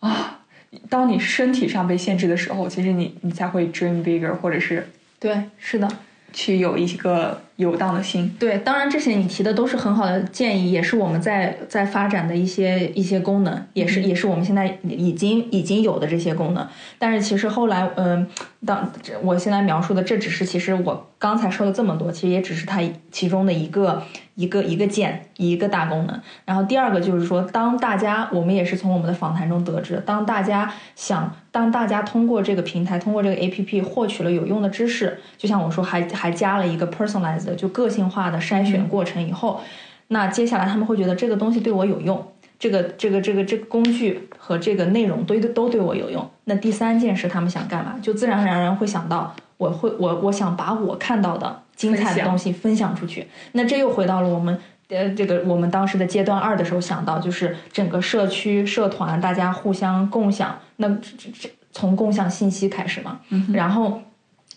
[0.00, 0.40] 啊，
[0.88, 4.88] 当你身体上被限制的时候，其实你你才会 dream bigger，或者是
[5.20, 5.88] 对，是的，
[6.32, 8.34] 去有一个游荡的心。
[8.38, 16.66] 对，当然这些你提的都是很好的建议，也是我们在在发展的一些一些功能，也是、也是我们现在已经已经有的这些功能。
[16.98, 18.26] 但是其实后来，嗯、
[18.64, 24.02] 当这我现在描述的，这只是其实我刚才说了这么多，其实也只是它其中的一个
[24.34, 26.20] 一个一个键一个大功能。
[26.44, 39.60] 然后第二个就是说，当大家我们也是从我们的访谈中得知，当大家想当大家通过这个平台，通过这个 A P P 获取了有用的知识，就像我说，还还加了一个 personalized 就个性化的筛选过程以后，
[40.08, 42.26] 那接下来他们会觉得这个东西对我有用。
[42.58, 46.26] 这个这个这个这个工具和这个内容都都对我有用。
[46.44, 47.96] 那第三件事他们想干嘛？
[48.00, 53.26] 就自然而然会想到，我会我我想把我看到的精彩的东西分享出去。
[53.52, 60.58] 那这又回到了我们呃这个我们当时的阶段二的时候想到，就是整个社区社团大家互相共享。
[60.76, 63.20] 那这这这从共享信息开始嘛，
[63.52, 64.00] 然后。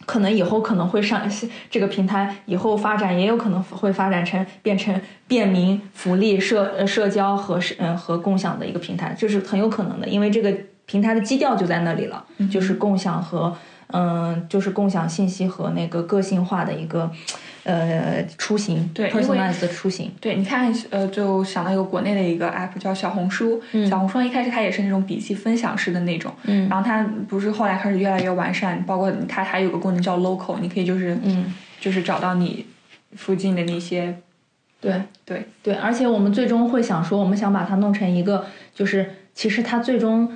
[0.09, 1.21] 可能以后可能会上
[1.69, 10.51] 这个平台，以后发展也有可能会发展成变成便民、福利、社呃社交和是嗯和共享的一个平台，这是很有可能的，因为这个
[10.87, 13.55] 平台的基调就在那里了，就是共享和
[13.91, 17.09] 嗯就是共享信息和那个个性化的一个
[17.63, 32.65] 呃出行，对 personalized 的出行，对，你看，呃，就想到一个国内的一个 app 叫小红书，小红书一开始它也是那种笔记分享式的那种，嗯然后它不是后来开始越来越完善，包括它还有个功能叫 local，你可以就是嗯，就是找到你
[33.15, 34.17] 附近的那些，
[34.79, 35.01] 对。
[35.25, 40.27] 对，对，而且我们最终会想说，我们想把它弄成一个，就是其实它最终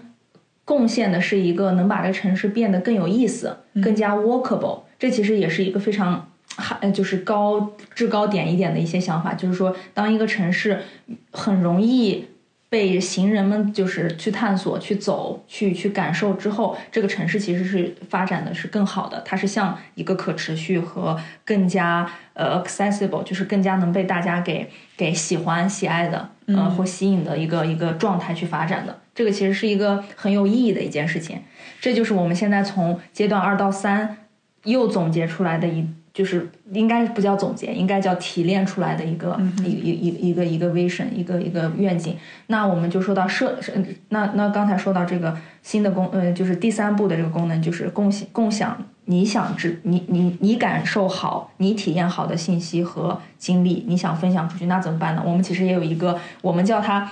[0.66, 4.82] 贡献的是一个能把这个城市变得更有意思、更加 walkable。
[4.98, 6.30] 这其实也是一个非常。
[6.56, 10.84] 还就是高制高点一点的一些想法，就是说，当一个城市
[11.32, 12.28] 很容易
[12.74, 29.00] 被行人们就是去探索、去走、去去感受之后，这个城市其实是发展的是更好的，它是向一个可持续和更加呃 accessible，就是更加能被大家给给喜欢、喜爱的，呃或吸引的一个一个状态去发展的。
[29.14, 31.44] 这个其实是一个很有意义的一件事情。
[31.80, 34.18] 这就是我们现在从阶段二到三
[34.64, 35.88] 又总结出来的一。
[36.14, 42.16] 就是应该不叫总结，应该叫提炼出来的一个、一一一一个一个 vision，一个一个愿景。
[42.48, 43.74] 那我们就说到社，是
[44.10, 55.24] 那那刚才说到这个新的功，呃，就是第三步的这个功能，就是共享共享你想知你你你感受好，你体验好的信息和经历，你想分享出去，那怎么办呢？
[55.26, 57.12] 我们其实也有一个，我们叫它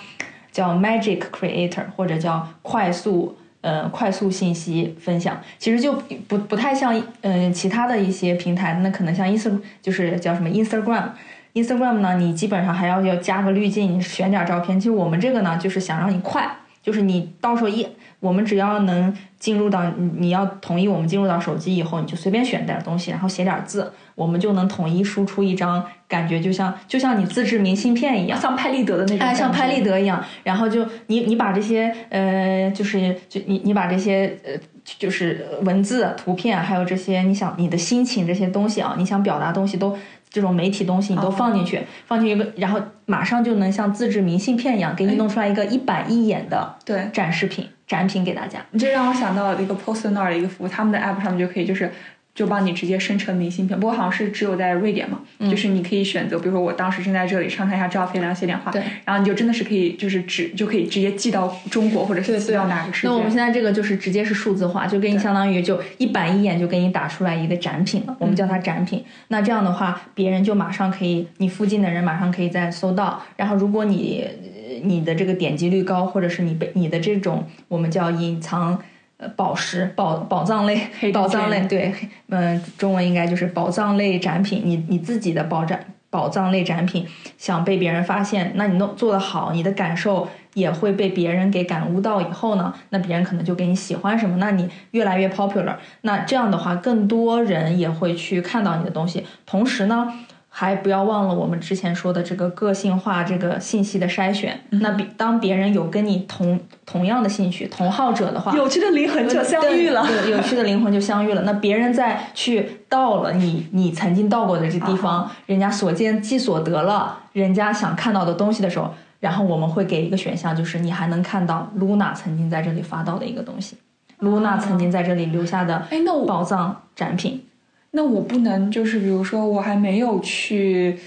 [0.51, 3.35] 叫 Magic Creator，或者叫快速。
[3.61, 5.93] 呃，快速信息分享其实就
[6.27, 11.09] 不不太像嗯、呃、其他的一些平台，那可能像 Ins 就是叫什么 Instagram。
[11.53, 14.79] Instagram 呢，你基本上还要要加个滤镜，你选点照片。
[14.79, 16.49] 其实我们这个呢，就是想让你快，
[16.81, 17.85] 就是你到时候一，
[18.21, 29.81] 我们只要能进入到你你要同意我们进入到手机以后，你就随便选点东西，然后写点字，我们就能统一输出一张，感觉就像就像你自制明信片一样，像拍立得的那种，哎，像拍立。
[29.81, 34.51] 得一样，然后就你你把这些呃，就是就你你把这些呃，
[34.85, 39.97] 就是文字、图片，还有这些你想你的心情这些东西啊，你想表达东西都
[40.31, 47.09] 这种媒体东西你都放进去，放进一个，然后马上就能像自制明信片一样，给你弄出来一个一板一眼的对。
[47.11, 48.65] 展示品展品给大家。
[48.71, 51.91] 你这让我想到了一个 Poster 那儿的一个服务，他们的 app 上面就可以就是
[52.33, 53.79] 就帮你直接生成明信片。
[53.79, 63.07] 不过好像是只有在瑞典嘛，就是你可以选择，比如说我当时正在这里，上传一下照片，聊些点话，对然后你就真的是可以就是直就可以直接寄到中国或者是寄到哪个世界。
[63.07, 69.03] 那我们现在这个就是直接是数字化，就给你相当于就一板一眼就给你打出来一个展品了，我们叫它展品。
[69.27, 73.21] 那这样的话，别人就马上可以，你附近的人马上可以再搜到。
[73.35, 78.81] 然后如果你呃你的这个点击率高，或者是你被你的这种我们叫隐藏。
[79.21, 80.81] 呃，宝石、宝宝藏类、
[81.13, 81.93] 宝藏类，对，
[82.29, 84.63] 嗯，中文应该就是宝藏类展品。
[84.65, 85.79] 你你自己的宝展、
[86.09, 87.05] 宝藏类展品
[87.37, 92.19] 想被别人发现，那你弄做得好，你的感受也会被别人给感悟到。
[92.19, 95.75] 以后呢，那别人可能就给你喜欢什么，那你越来越 popular。
[96.01, 99.27] 那这样的话，更多人也会去看到你的东西。
[99.45, 100.11] 同时呢，
[100.53, 104.59] 还不要忘了我们之前说的这个个性化这个信息的筛选。
[104.71, 110.05] 那比当别人有跟你同同样的兴趣、同好者的话，有趣的灵魂就相遇了。
[110.05, 111.43] 对，有趣的灵魂就相遇了。
[111.43, 123.77] 那别人在去到了你你曾经到过的这地方，人家所见即所得了，人家想看到的东西的时候，然后我们会给一个选项，就是你还能看到 Luna 曾经在这里发到的一个东西
[124.19, 125.87] ，Luna 曾经在这里留下的
[126.27, 127.45] 宝藏展品。
[127.91, 130.97] 那我不能就是比如说我还没有去，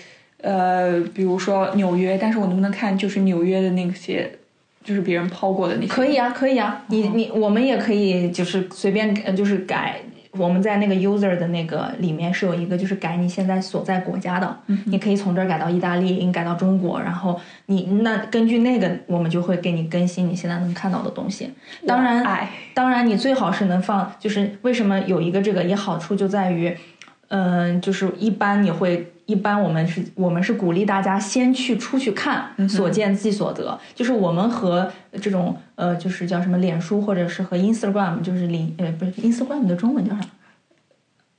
[0.43, 4.31] 呃，比如说纽约，但是我能不能看就是纽约的那些，
[4.85, 5.89] 就是别人抛过的那些？
[5.89, 10.01] 可以啊，可以啊，你你我们也可以就是随便呃就是改。
[10.37, 21.51] 我们在那个 user 的那个里面是有一个，就是改你现在所在国家的，你可以从这儿改到意大利，你改到中国，然后你那根据那个，我们就会给你更新你现在能看到的东西。
[21.87, 26.77] 当然爱，当然你最好是能放，就是为什么有一个这个也好处就在于，
[27.29, 29.11] 嗯、就是一般你会。
[29.27, 33.79] 一般我们是，我们是鼓励大家先去出去看，所见即所得。
[33.95, 40.21] 就是我们和这种呃，就是叫什么脸书或者是和 Instagram，就是领呃不是 Instagram 的中文叫啥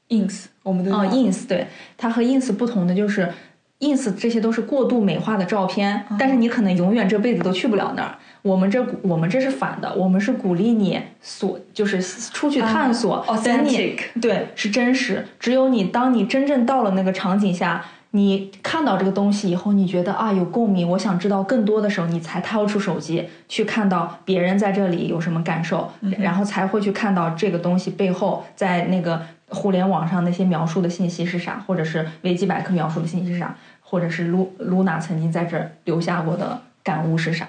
[0.10, 1.67] ？ins，我们都啊、叫 i n s 对，
[1.98, 3.32] 它和 ins 不同的就是
[3.80, 8.17] ，ins 这些都是过度美化的照片，但是你可能永远这辈子都去不了那儿。
[8.46, 15.26] 我们这我们这是反的，我们是鼓励你所就是出去探索，authentic 对是真实。
[15.40, 37.48] 只有你当你真正到了那个场景下，你看到这个东西以后，你觉得啊有共鸣，我想知道更多的时候，你才掏出手机去看到别人在这里有什么感受，然后才会去看到这个东西背后在那个互联网上那些描述的信息是啥，或者是维基百科描述的信息是啥，或者是露露娜曾经在这儿留下过的感悟是啥。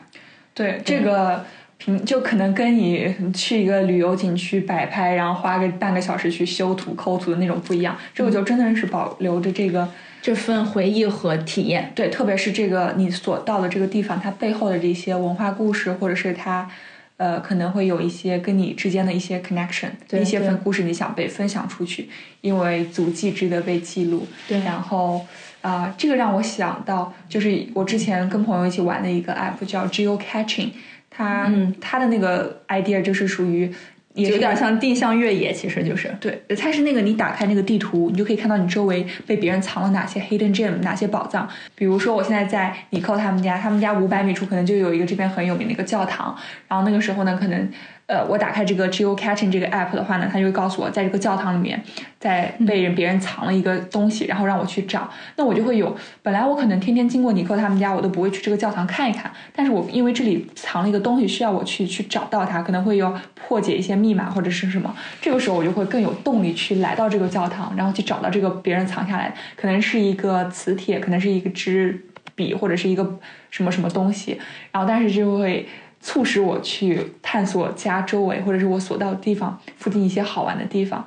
[0.57, 1.45] 对这个
[1.79, 7.97] 平就可能跟你去一个旅游景区摆拍，然后花个半个小时去修图抠图的那种不一样。
[8.13, 9.89] 这个就真的是保留着这个。
[10.23, 16.69] 这份回忆和体验，对，特别是这个你所到的这个地方，它背后的这些文化故事，或者是它，
[17.17, 22.09] 呃，可能会有一些跟你之间的一些 connection，对一些对份故事你想被分享出去，
[22.41, 24.27] 因为足迹值得被记录。
[24.49, 25.25] 对然后
[25.67, 30.71] 啊、这个让我想到，就是我之前跟朋友一起玩的一个 app 叫 Geo Catching，
[31.11, 33.73] 它、嗯它的那个 idea 就是属于。
[34.15, 41.47] 也是有点像定向越野，其实就是对，它是那个你打开那个地图，你就可以看到你周围被别人藏了哪些 hidden gem，哪些宝藏。
[41.75, 46.35] 比如说我现在在尼寇他们家，他们家五百米处可能就有一个这边很有名的一个教堂。
[46.67, 47.71] 然后那个时候呢，可能
[48.07, 51.83] 呃我打开这个 geocaching 这个 app 的话呢，它就会告诉我在这个教堂里面，
[52.21, 55.11] 在被人别人藏了一个东西，然后让我去找。
[55.37, 64.95] 那我就会有，本来我可能天天经过尼克他们家，我都不会去这个教堂看一看，但是我因为这里藏了一个东西，需要我去去找到它，可能会有破解一些密码或者是什么。
[65.21, 72.05] 这个时候我就会更有动力去来到这个教堂，然后去找到这个别人藏下来，可能是一个磁铁，可能是一个支
[72.37, 73.19] 笔，或者是一个
[73.51, 74.39] 什么什么东西，
[74.71, 75.67] 然后但是就会
[76.07, 81.05] 促使我去探索家周围或者是我所到的地方附近一些好玩的地方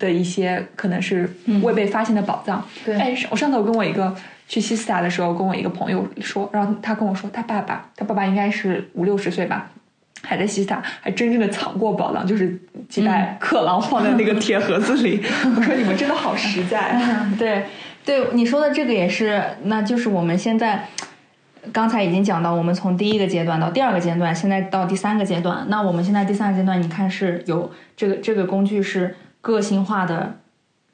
[0.00, 2.66] 的一些可能是未被发现的宝藏。
[2.84, 4.12] 对哎，我上次我跟我一个
[4.48, 9.70] 去西斯塔的时候，跟我一个朋友说，然后他跟我说，他爸爸，他爸爸应该是五六十岁吧。
[10.24, 15.20] 还在西斯塔，还真正的藏过宝藏，就是几袋克朗放在那个铁盒子里。
[15.56, 17.00] 我说你们真的好实在。
[17.38, 17.64] 对
[18.04, 20.84] 对，你说的这个也是，那就是我们现在
[21.70, 25.64] 刚才已经讲到，我们从第一个阶段到第二个阶段，现在到第三个阶段。
[25.68, 30.38] 那我们现在第三个阶段，你看是有这个这个工具是个性化的，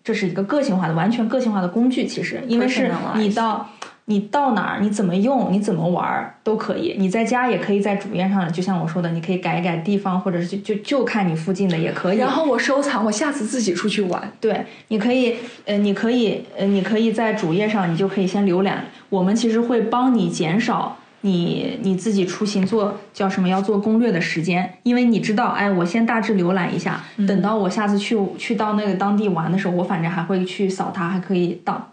[0.04, 2.06] 这是一个个性化的、完全个性化的工具。
[2.06, 3.68] 其实，因为是你到。
[4.10, 6.96] 你到哪儿，你怎么用，你怎么玩儿都可以。
[6.98, 12.16] 你在家也可以在主页上，就像我说的，你可以改一改地方，或者是就就就看你附近的也可以。
[12.16, 14.32] 然后我收藏，我下次自己出去玩。
[14.40, 18.86] 对，你可以，呃，你可以，呃，你可以在主页上，你就可以先浏览。
[19.10, 31.90] 我们其实会帮你减少你你自己出行做叫什么要做攻略的时间，因为你知道，哎，我先大致浏览一下，等到我下次去去到那个当地玩的时候，我反正还会去扫它，还可以到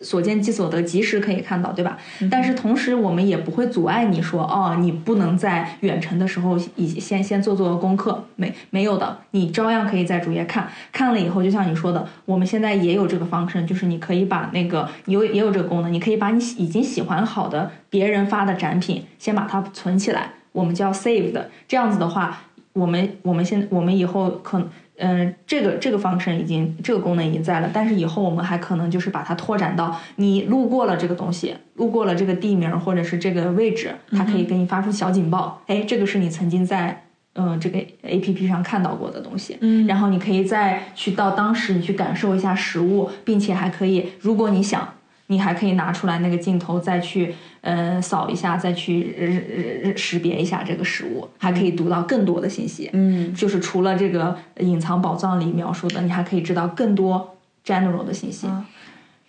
[0.00, 1.98] 所见即所得，及时可以看到，对吧？
[2.30, 22.42] 但是同时我们也不会阻碍你说，哦，你不能在远程的时候以先先做做功课，没没有的，你照样可以在主页看，看了以后，就像你说的，我们现在也有这个方式，就是你可以把那个有也有这个功能，你可以把你已经喜欢好的别人发的展品先把它存起来，我们叫 saved，这样子的话，
[22.72, 24.68] 我们我们现我们以后可能。
[24.98, 39.86] 嗯，这个这个方程已经这个功能已经在了，但是以后我们还可能就是把它拓展到你路过了这个东西，路过了这个地名或者是这个位置，它可以给你发出小警报，哎，这个是你曾经在嗯这个 A P P 上看到过的东西，嗯。
[39.86, 44.94] 然后你可以再去到当时你去感受一下实物，并且还可以，如果你想，
[45.26, 47.34] 你还可以拿出来那个镜头再去
[47.66, 58.46] 呃扫一下，再去识别一下这个食物，还可以读到更多的信息，嗯就是除了这个隐藏宝藏里描述的，你还可以知道更多 general 的信息。
[58.46, 58.64] 啊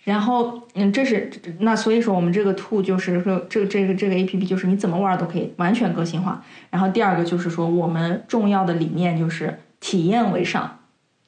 [0.04, 6.42] 然后，嗯，这是那所以说我们这个 tool 就是说这个这个这个 A P P 就是你怎么玩都可以完全个性化。
[6.70, 10.78] 然后第二个就是说我们重要的理念就是体验为上，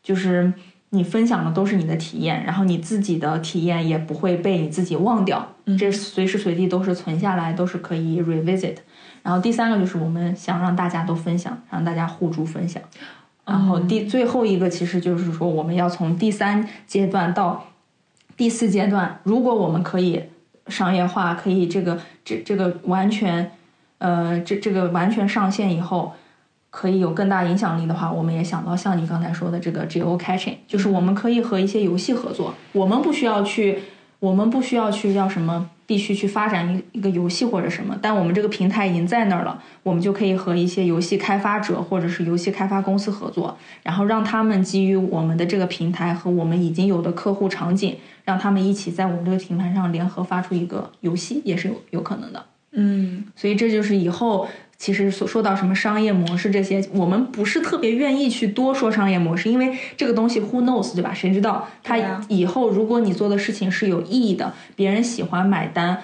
[0.02, 0.50] 就是
[0.91, 8.76] 你分享的都是你的体验，然后你自己的体验也不会被你自己忘掉，这随时随地都是存下来，都是可以 revisit。
[9.22, 12.82] 然后第三个就是我们想让大家都分享，让大家互助分享。
[13.45, 17.66] 然后第最后一个其实就是说，我们要从第三阶段到
[18.36, 20.22] 第四阶段，如果我们可以
[20.68, 23.53] 商业化，可以这个这这个完全，
[23.99, 26.14] 呃，这这个完全上线以后，
[26.70, 33.80] 可以有更大影响力的话，我们也想到像你刚才说的这个 geo catching，就是我们可以和一些游戏合作，我们不需要去，
[34.20, 35.70] 我们不需要去要什么。
[35.90, 52.46] 必须去发展一一个游戏或者什么，但我们这个平台已经在那儿了，我们就可以和一些游戏开发者或者是游戏开发公司合作，然后让他们基于我们的这个平台和我们已经有的客户场景，让他们一起在我们这个平台上联合发出一个游戏，也是有有可能的。
[52.70, 54.46] 嗯所以这就是以后
[54.81, 61.12] 其实所说到什么商业模式这些，我们不是特别愿意去多说商业模式，因为这个东西 who knows 对吧？
[61.12, 66.03] 谁知道它对啊以后如果你做的事情是有意义的，别人喜欢买单，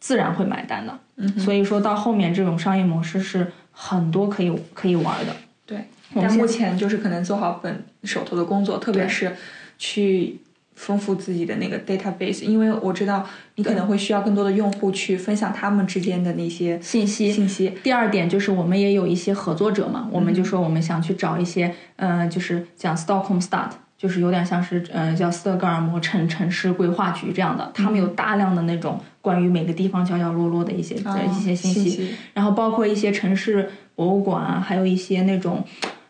[0.00, 0.98] 自然会买单的。
[1.16, 5.36] 嗯所以说到后面这种商业模式是很多可以可以玩的。
[5.66, 9.36] 对，但目前就是可能做好本手头的工作，特别是
[9.76, 10.40] 去
[10.74, 17.30] 丰富自己的那个 database，因为我知道你可能会需要更多的用户去分享他们之间的那些信息。
[17.30, 17.72] 信息。
[17.82, 32.14] 第二点就是我们也有一些合作者嘛，我们就说我们想去找一些，呃，就是讲 Stockholm Start，就是有点像是呃叫斯德哥尔摩城城市规划局这样的，他们有大量的那种关于每个地方角角落落的一些、啊一些信息，息。
[32.32, 35.64] 然后包括一些城市博物馆啊，还有一些那种。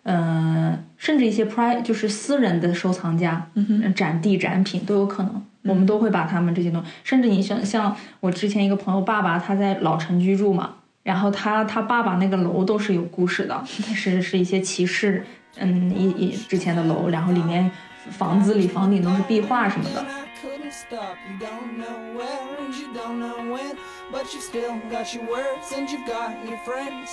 [0.05, 15.25] 嗯，甚至一些 pri 就是私人的收藏家，嗯展地展品都有可能，我们都会把他们这些东西，甚至你像像我之前一个朋友爸爸，他在老城居住嘛，然后他他爸爸那个楼都是有故事的，是是一些骑士，
[15.59, 17.71] 嗯，一一之前的楼，然后里面
[18.11, 20.05] 房子里房顶都是壁画什么的。
[20.45, 21.17] Couldn't stop.
[21.27, 23.79] You don't know where and you don't know when,
[24.13, 27.09] but you still got your words and you've got your friends.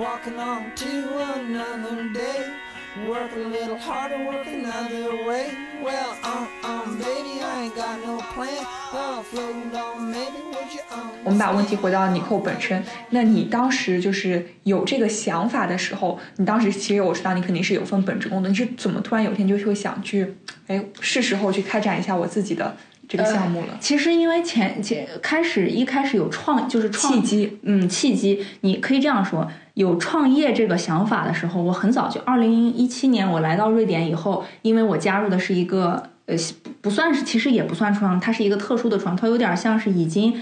[0.00, 2.52] Walking on to another day.
[2.94, 5.46] Work a little harder, work another way.
[5.82, 8.66] Well, um, um, baby, I ain't got no plan.
[8.92, 11.08] I'll float on, maybe would you, um.
[11.24, 20.36] 我们把问题回到尼寇本身，那你当时就是有这个想法的时候，你当时其实我知道你肯定是有份本职工作，你是怎么突然有一天就会想去，
[20.66, 22.76] 哎，是时候去开展一下我自己的
[23.12, 23.76] 这个项目了？
[23.78, 40.34] 其实因为前前开始一开始有创就是创契机，嗯，契机，你可以这样说，有创业这个想法的时候，我很早就，二零一七年我来到瑞典以后，因为我加入的是一个呃不不算是，其实也不算初创，它是一个特殊的初创，它有点像是已经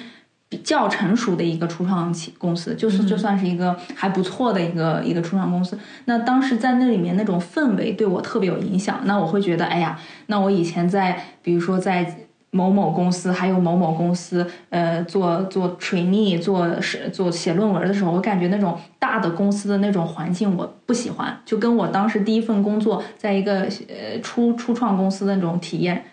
[0.48, 5.78] 比较成熟的一个初创企公司，就是就算是一个还不错的一个一个初创公司。
[6.06, 26.04] 那当时在那里面那种氛围对我特别有影响，那我会觉得，哎呀，那我以前在比如说在某某公司，还有某某公司，呃，做做 trainee，做是做写论文的时候，我感觉那种大的公司的那种环境我不喜欢，就跟我当时第一份工作在一个呃初初创公司的那种体验。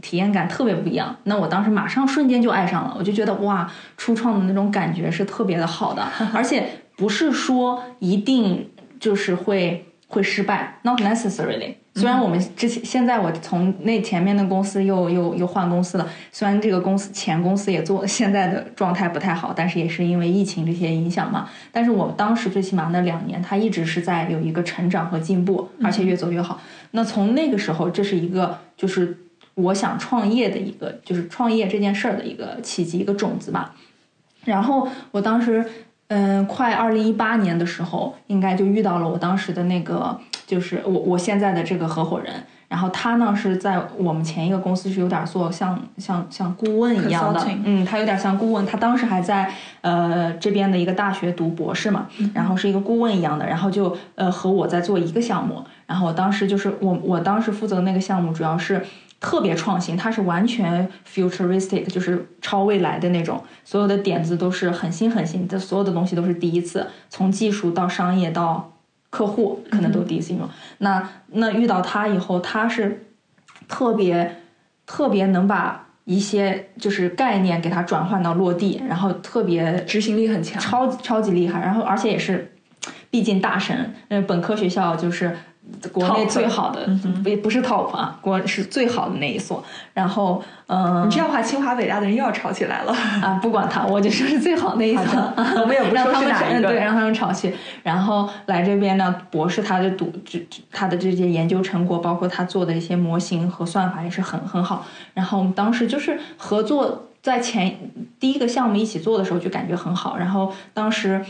[0.00, 6.66] 体验感特别不一样，那我当时马上瞬间就爱上了，我就觉得哇，初创的那种感觉是特别的好的， 而且
[6.96, 8.68] 不是说一定
[8.98, 11.74] 就是会会失败，not necessarily。
[11.94, 21.48] 虽然我们之前现在我从那前面的公司又又又换公司了，虽然这个公司前公司也做现在的状态不太好，但是也是因为疫情这些影响嘛。
[21.70, 26.60] 但是我当时最起码那两年，它一直是在有一个成长和进步，而且越走越好。
[26.90, 29.16] 那从那个时候，这是一个就是
[29.54, 33.74] 我想创业的一个，就是创业这件事儿的一个契机，一个种子吧。
[34.44, 35.64] 然后我当时，
[36.12, 42.32] 嗯，快二零一八年的时候，应该就遇到了我当时的那个，就是我我现在的这个合伙人。
[42.68, 48.64] 然后他呢是在我们前一个公司是有点做像像像顾问一样的嗯，他有点像顾问。
[48.64, 49.52] 他当时还在
[49.82, 55.62] 呃这边的一个大学读博士嘛，然后是一个顾问一样的，然后就呃和我在做一个项目。
[55.86, 58.82] 然后我当时就是我我当时负责的那个项目主要是
[59.22, 68.72] 特别创新，它是完全 futuristic，就是超未来的那种，所有的点子都是很新很新，的所有的东西都是第一次，从技术到商业到
[69.10, 70.48] 客户可能都第一次用。
[70.78, 73.06] 那那遇到他以后，他是
[73.68, 74.42] 特别
[74.84, 80.60] 特别能把一些就是概念给它转换到落地，然后特别执行力很强。
[80.60, 82.52] 超超级厉害，然后而且也是，
[83.08, 85.36] 毕竟大神，嗯，本科学校就是
[85.92, 86.86] 国内最好的，
[87.24, 89.64] 不、不是 top 啊，国是最好的那一所。
[89.94, 92.92] 然后，嗯、你这样的话，清华北大的人又要吵起来了。
[92.92, 95.04] 啊，不管他，我就说是最好那一所。
[95.60, 97.54] 我们也不说是哪一对，让他们吵去。
[97.82, 104.86] 然后来这边呢，博士他的读这他的这些研究成果，包括他做的一些模型和算法也是很很好。
[105.14, 107.78] 然后我们当时就是合作，在前
[108.18, 110.16] 第一个项目一起做的时候就感觉很好。
[110.16, 111.24] 然后当时，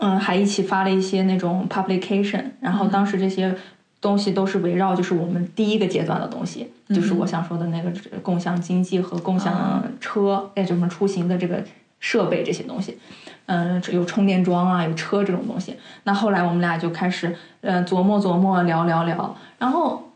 [0.00, 2.44] 嗯，还一起发了一些那种 publication。
[2.60, 3.56] 然后当时这些。
[3.98, 7.90] 东西都是围绕就是我们第一个阶段的东西，就是我想说的那个
[8.22, 11.64] 共享经济和共享车，哎，什么出行的这个
[11.98, 12.98] 设备这些东西。
[13.46, 15.74] 嗯，有充电桩啊，有车这种东西。
[16.04, 19.36] 那后来我们俩就开始，呃，琢磨琢磨，聊聊聊。
[19.58, 20.12] 然后，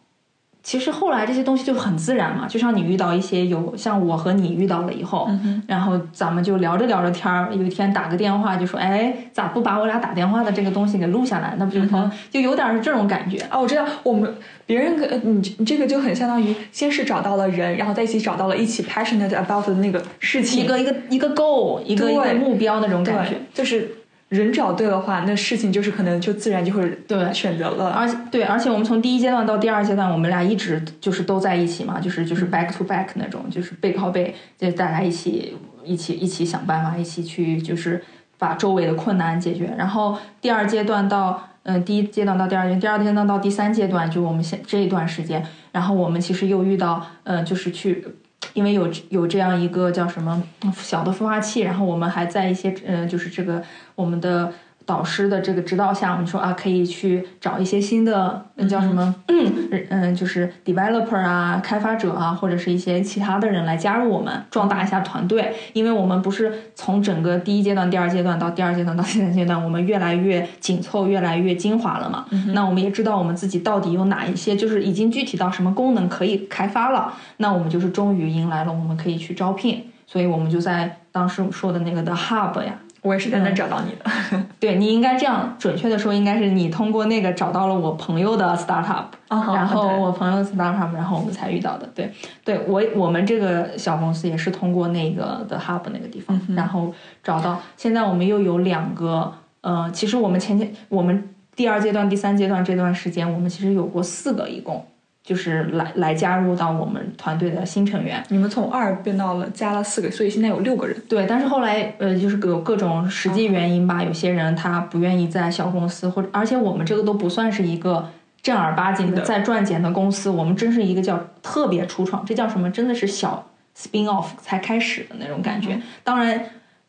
[0.71, 5.29] 其实后来这些东西就很自然嘛，就像你遇到一些有像我和你遇到了以后，
[5.67, 11.57] 然后咱们就聊着聊着天儿，有一天打个电话就说，哎，咋不把我俩打电话的这个东西给录下来？
[11.59, 13.39] 那不就朋友、就有点是这种感觉。
[13.51, 14.33] 啊，我知道，我们
[14.65, 14.95] 别人
[15.25, 23.91] 你你这个就很相当于先是找到了人，然后在一起找到了一起 passionate about 的那个事情，一个一个一个 goal，一个一个目标那种感觉。，就是
[24.31, 27.91] 人找对的话，那事情就是可能就自然就会对选择了。
[27.91, 38.03] 而且对，而且我们从第一阶段到第二阶段，我们俩一直就是都在一起嘛，就是就是 back to back 那种，就是背靠背，就大家一起一起一起想办法，一起去就是
[38.39, 39.75] 把周围的困难解决。
[39.77, 48.07] 然后第二阶段到嗯、第一阶段到第二阶段，第二阶段到第三阶段，就我们现这一段时间，然后我们其实又遇到嗯、呃就是去。
[48.55, 50.43] 因为有有这样一个叫什么
[50.75, 53.63] 小的孵化器，然后我们还在一些嗯、呃就是这个
[53.95, 54.53] 我们的
[54.91, 65.55] 导师的这个指导下，我们说啊，可以去找一些新的，嗯，叫什么，嗯嗯，就是 developer 啊，开发者啊，或者是一些其他的人来加入我们，壮大一下团队。
[65.75, 72.27] 因为我们不是从整个第一阶段、第二阶段到第二阶段到第三阶段，我们越来越紧凑，越来越精华了嘛。
[72.53, 77.15] 那我们也知道我们自己到底有哪一些，就是已经具体到什么功能可以开发了。
[77.37, 84.45] 那我们就是终于迎来了我们可以去招聘，所以我们就在当时说的那个的 hub 呀，我也是在那找到你的。
[84.61, 91.89] 对你应该这样准确的说，应该是你通过那个找到了我朋友的 startup，、哦然后我朋友的 startup，然后我们才遇到的。
[91.95, 92.13] 对，
[92.45, 96.93] 对我我们这个小公司也是通过那个的 hub 那个地方，然后
[97.25, 97.61] 找到。
[97.77, 99.33] 现在我们又有两个，
[99.63, 104.85] 呃，其实我们前前我们第二阶段、第三阶段这段时间，我们其实有过四个，一共
[105.31, 108.21] 就是来来加入到我们团队的新成员。
[108.31, 110.97] 你们从二变到了加了四个，所以现在有六个人。
[111.09, 118.09] 对，但是后来呃，就是有各种实际原因吧，有些人他不愿意在小公司，或者而且我们这个都不算是一个
[118.43, 122.69] 正儿八经的的在赚钱的公司，我们真是一个叫特别初创，这叫什么？
[122.73, 123.47] 真的是小
[123.79, 125.81] spin off 才开始的那种感觉。
[126.03, 126.45] 当然。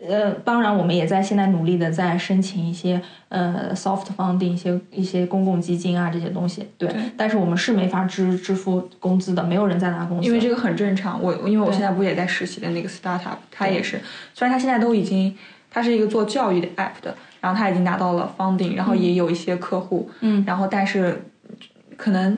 [0.07, 2.99] 呃，当然，我们也在现在努力的在申请一些
[3.29, 6.89] 呃 soft funding，一些一些公共基金啊这些东西，对。
[6.89, 11.21] 对但是我们是没法支支付工资的，没有人在拿工资，因为这个很正常。
[11.21, 13.99] 我因为我现在不也在实习的那个 startup，他也是，
[14.33, 15.37] 虽然他现在都已经，
[15.69, 21.23] 他是一个做教育的 app 的，然后他已经拿到了 funding，然后也有一些客户，嗯然后但是
[21.95, 22.35] 可能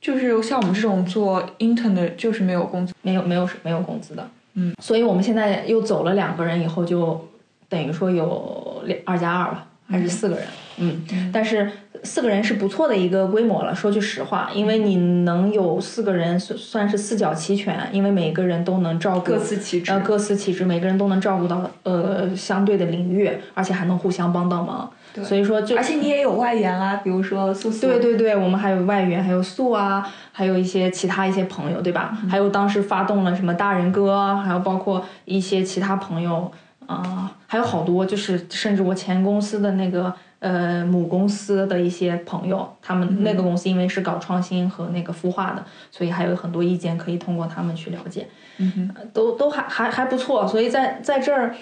[0.00, 2.94] 就是像我们这种做 intern 的，就是没有工资。
[3.02, 7.28] 没有没有没有工资的，嗯，所以我们现在又走了两个人以后，就
[7.68, 10.46] 等于说有两二加二吧，还是四个人，
[10.78, 11.70] 嗯，但是
[12.02, 13.74] 四个人是不错的一个规模了。
[13.74, 24.90] 说句实话，因为你能有四个人算算是四角齐全，因为每个人都能照顾各司其职呃，各司其职，每个人都能照顾到呃相对的领域，而且还能互相帮到忙。
[25.22, 27.86] 所以说就而且你也有外援啊，比如说素素。
[27.86, 32.18] 对对对，我们还有外援，还有素啊，还有一些其他一些朋友，对吧？
[32.28, 36.50] 还有当时发动了什么大人哥，还有包括一些其他朋友
[36.86, 40.14] 啊、还有好多，就是甚至我前公司的那个
[40.46, 48.28] 呃母公司的一些朋友，他们那个公司因为是搞创新和那个孵化的，所以还有很多意见可以通过他们去了解。
[48.58, 51.54] 嗯，呃都都还还还不错，所以在在这儿，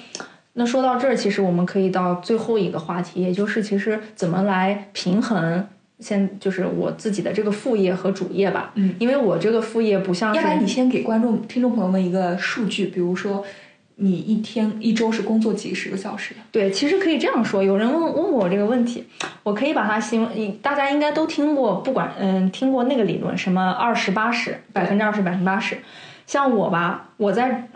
[0.53, 5.66] 那说到这儿，其实我们可以到最后一个话题，也就是其实怎么来平衡。
[6.01, 13.43] 先就是我自己的这个副业和主业吧，嗯，因为我这个副业不像是，要不然你先给观众、听众朋友们一个数据，比如说
[13.97, 16.40] 你一天、一周是工作几十个小时的？
[16.51, 17.62] 对，其实可以这样说。
[17.62, 19.05] 有人问问我这个问题，
[19.42, 25.78] 我可以把它形容，大家应该都听过，不管嗯听过那个理论，什么二十八十，百分之二十，百分之八十。
[26.26, 27.68] 像我吧，我在，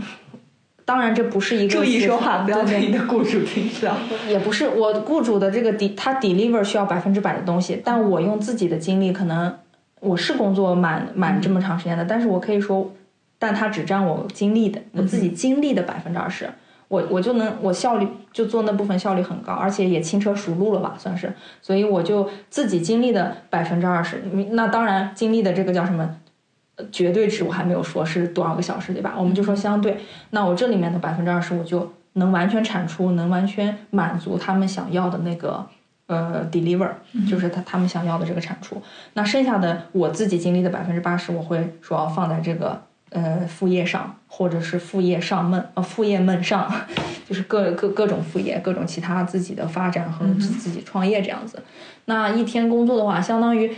[0.84, 3.96] 当然这不是一个注意说话，不要对被你的雇主听到。
[4.26, 9.54] 也不是我雇主的这个 de 他 deliver 需要百分之百的东西，但我用自己的经历，可能
[10.00, 12.90] 我是工作满满这么长时间的，但是我可以说，
[13.39, 16.51] 但它只占我经历的我自己经历的百分之二十，
[16.89, 21.32] 我我就能我效率就做那部分效率很高，而且也轻车熟路了吧，算是，
[21.62, 26.16] 所以我就自己经历的百分之二十，那当然经历的这个叫什么？
[26.76, 29.12] 呃绝对值我还没有说是多少个小时，对吧？
[29.18, 29.99] 我们就说相对，
[30.30, 35.66] 那我这里面的百分之二十，我就能完全产出，能完全满足他们想要的那个
[36.07, 36.89] 呃 deliver，
[37.28, 38.80] 就是他他们想要的这个产出。
[39.14, 42.80] 那剩下的我自己经历的百分之八十，我会主要放在这个
[43.11, 46.70] 呃副业上，或者是副业上闷呃副业闷上，
[47.28, 51.62] 就是各各各种副业，各种其他自己的发展和自自己创业这样子。
[52.06, 53.70] 那一天工作的话，相当于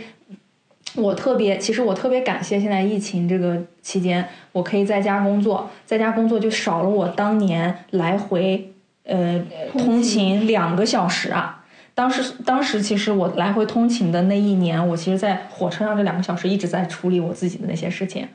[0.95, 8.73] 我特别，其实我特别感谢现在疫情这个期间，我可以在家工作，在家工作就少了我当年来回
[9.05, 11.57] 呃通勤两个小时啊。
[11.93, 18.25] 当时当时其实我来回通勤的那一年，我其实，在火车上这两个小时一直在处理我自己的那些事情。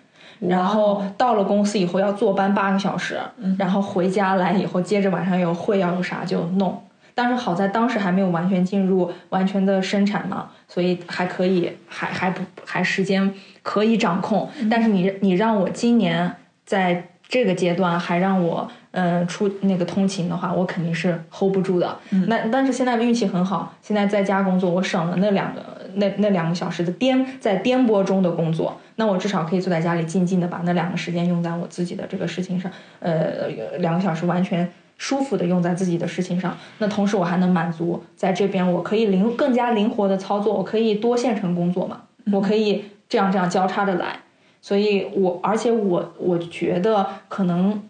[0.41, 3.21] 然后到了公司以后要坐班八个小时，
[3.59, 6.83] 然后回家来以后，接着晚上有会要有啥就弄。
[7.15, 13.33] 但是好在当时还没有完全进入完全的生产嘛，所以还可以，还还不还时间
[13.63, 14.47] 可以掌控。
[14.71, 16.31] 但是你你让我今年
[16.67, 21.99] 在这个阶段还让我呃出那个通勤的话，我肯定是 hold 不住的。
[22.27, 25.63] 那但是现在运气很好，现在在家工作，我省了那两个
[25.97, 34.67] 那那两个小时的颠在颠簸中的工作，那我至少可以坐在家里静静的把那两个时间用在我自己的这个事情上，呃，两个小时完全
[34.97, 36.57] 舒服的用在自己的事情上。
[36.79, 42.01] 那同时我还能满足在这边，我可以灵更加灵活的操作，我可以多线程工作嘛，
[42.33, 44.21] 我可以这样这样交叉着来。
[44.63, 47.81] 所以我而且我我觉得可能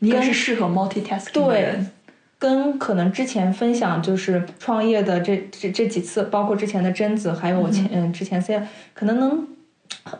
[0.00, 1.90] 你也是适合 multitasking 的对人。
[2.36, 8.60] 跟可能之前分享就是创业的这这这几次，包括之前的贞子，还有我前嗯之前 C，
[8.92, 9.46] 可能能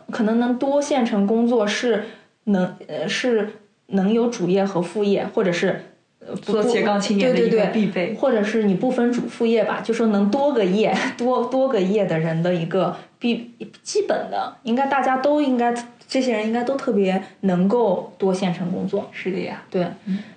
[0.09, 2.05] 可能能多线程工作是
[2.45, 3.53] 能呃是
[3.87, 5.83] 能有主业和副业，或者是
[6.41, 13.53] 做斜杠青年的一个对对对必备或者是你不分主副业吧，就说能多个业 多多个业的人的一个必
[13.83, 15.71] 基本的，应该大家都应该
[16.15, 19.09] 这些人应该都特别能够多线程工作。
[19.11, 19.85] 是的呀，对，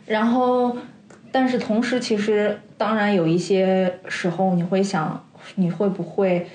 [0.06, 0.76] 然后，
[1.30, 5.24] 但是同时，其实当然有一些时候你会想，
[5.54, 6.48] 你会不会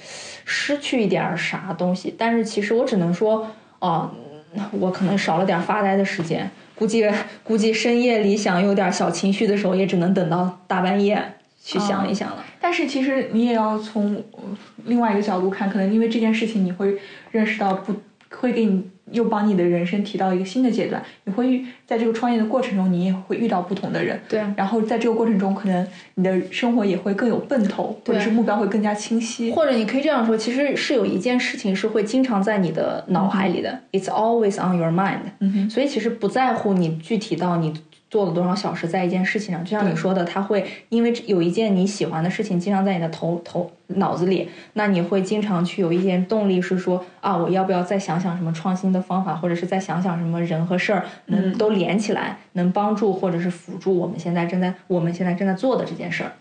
[0.43, 2.13] 失去一点儿啥东西？
[2.17, 3.47] 但是其实我只能说，
[3.79, 4.11] 哦，
[4.53, 7.09] 嗯我可能少了点发呆的时间，估计
[7.45, 11.17] 估计深夜里想有点儿小情绪的时候，也只能等到大半夜
[11.63, 12.43] 去想一想了。
[12.59, 14.43] 但是其实你也要从呃
[14.83, 16.97] 另外一个角度看，可能因为这件事情，你会
[17.31, 17.95] 认识到不
[18.29, 21.03] 会给你又帮你的人生提到一个新的阶段。
[21.25, 29.51] 你会遇在这个创业的过程中，你也会遇到不同的人，对然后在这个过程中，可能你的生活也会更有奔头，或者是目标会更加清晰。
[29.51, 35.19] 或者你可以这样说，其实是有一件事情是会经常在你的脑海里的、i t s always on your mind。
[35.39, 37.73] 嗯哼，所以其实不在乎你具体到你
[38.13, 56.31] 做了多少小时在一件事情上，就像你说的，他会因为有一件你喜欢的事情经常在你的头头脑子里，那你会经常去有一件动力是说啊，我要不要再想想什么创新的方法，或者是再想想什么人和事儿能都连起来，能帮助或者是辅助我们现在正在我们现在正在做的这件事儿。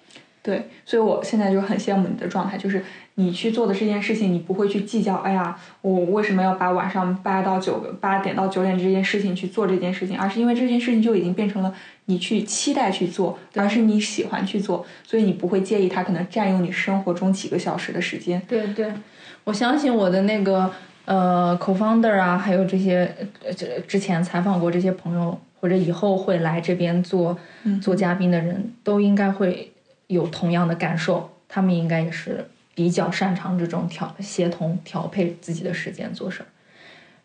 [0.42, 2.84] 对，所以我现在就很羡慕你的状态，就是
[3.14, 11.72] 你去做的这件事情，你不会去计较，哎呀，我为什么要把晚上八到九个八点到九点这件事情去做这件事情，而是因为这件事情就已经变成了
[12.06, 18.42] 你去期待去做，而是你喜欢去做，所以你不会介意它可能占用你生活中几个小时的时间。
[18.48, 18.92] 对对，
[19.44, 20.68] 我相信我的那个
[21.04, 23.14] 呃 co-founder 啊，还有这些
[23.44, 27.38] 呃这之前采访过这些朋友，或者以后会来这边做
[27.80, 29.71] 做嘉宾的人，都应该会
[30.12, 31.30] 有同样的感受。
[31.48, 36.46] 他们应该也是比较擅长这种调协同调配自己的时间做事儿。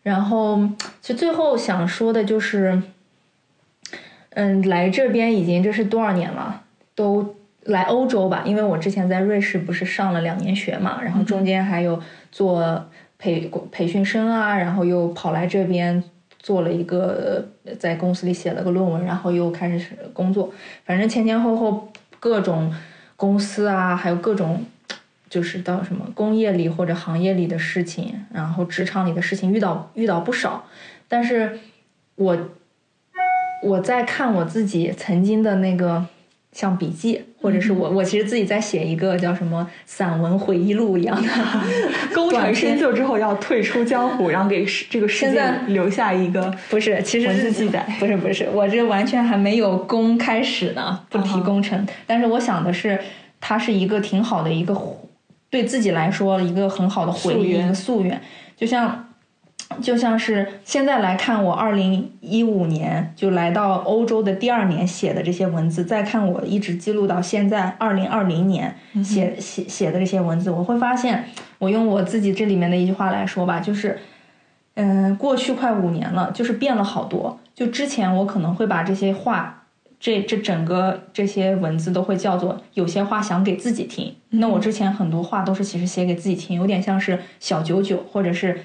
[0.02, 0.68] 然后，
[1.00, 2.82] 其实最后想说的就是，
[4.30, 6.62] 嗯，来这边已经这是多少年了？
[6.94, 12.86] 都来欧洲吧，因为我之前在瑞士不是上了两年学嘛，然后中间还有做
[13.18, 16.02] 培培训生啊，然后又跑来这边
[16.38, 20.52] 做了一个在公司里写了个论文，然后又开始工作，
[20.84, 21.90] 反正前前后后
[22.20, 22.74] 各种
[23.16, 24.64] 公司啊，还有各种
[25.30, 30.66] 就是到什么工业里或者行业里的事情，然后职场里的事情遇到遇到不少，
[31.06, 31.58] 但是
[32.14, 32.50] 我
[33.62, 36.06] 我在看我自己曾经的那个
[36.52, 41.28] 像笔记，或者是我我其实自己在写一个叫什么散文回忆录一样的
[42.14, 51.86] 功成身就之后要退出江湖，然后给世这个世界留下一个不是，其实文字是记载不是不是，我这完全还没有功开始呢，不提嗯哼攻城。
[52.06, 52.98] 但是我想的是，
[53.40, 54.76] 它是一个挺好的一个
[55.48, 58.20] 对自己来说一个很好的回忆溯源一个夙愿，
[58.56, 59.04] 就像。
[59.80, 71.26] 就像是现在来看，我二零一五年就来到欧洲的第二年写的这些文字，再看我一直记录到现在二零二零年写、写写的这些文字，我会发现，
[71.58, 73.98] 我用我自己这里面的一句话来说吧，就是
[74.74, 77.38] 嗯，过去快五年了，就是变了好多。
[77.54, 79.64] 就之前我可能会把这些话，
[80.00, 84.14] 这这整个这些文字都会叫做有些话想给自己听。
[84.30, 88.60] 那我之前很多话都是其实写给自己听，有点像是小九九，或者是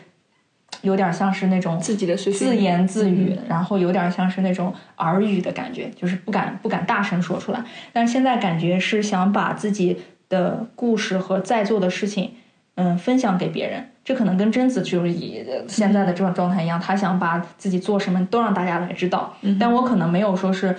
[0.83, 7.63] 有点像是那种自己的自念言自语，嗯然后有点像是那种耳语的感觉，就是不敢不敢大声说出来。
[7.91, 9.97] 但是现在感觉是想把自己
[10.29, 12.31] 的故事和在做的事情，
[12.75, 13.89] 嗯，分享给别人。
[14.03, 19.33] 这可能跟贞子就是以呃现在的这种状态一样，她想把自己做什么都让大家来知道。
[19.57, 20.75] 但我可能没有说是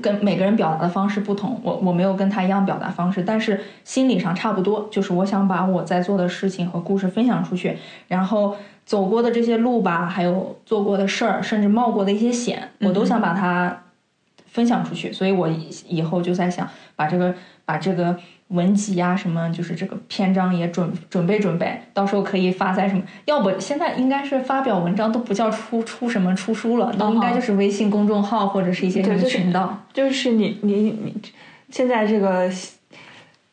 [0.00, 7.76] 跟每个人表达的方式不同，我我没有跟他一样表达方式，但是心理上差不多，就是我想把我在做的事情和故事分享出去，
[8.08, 8.56] 然后
[8.92, 13.84] 走过的这些路吧，还有做过的事儿，甚至冒过的一些险，我都想把它
[14.50, 15.10] 分享出去。
[15.10, 17.34] 所以我以以后就在想，把这个
[17.64, 18.14] 把这个
[18.48, 23.02] 文集呀、什么，就是这个篇章也准准备准备，到时候可以发在什么？
[23.24, 29.82] 要不现在应该是发表文章都不叫出出什么出书了，那应该就是微信公众号或者是一些什么群道。
[29.94, 31.14] 就是你你你
[31.70, 32.50] 现在这个，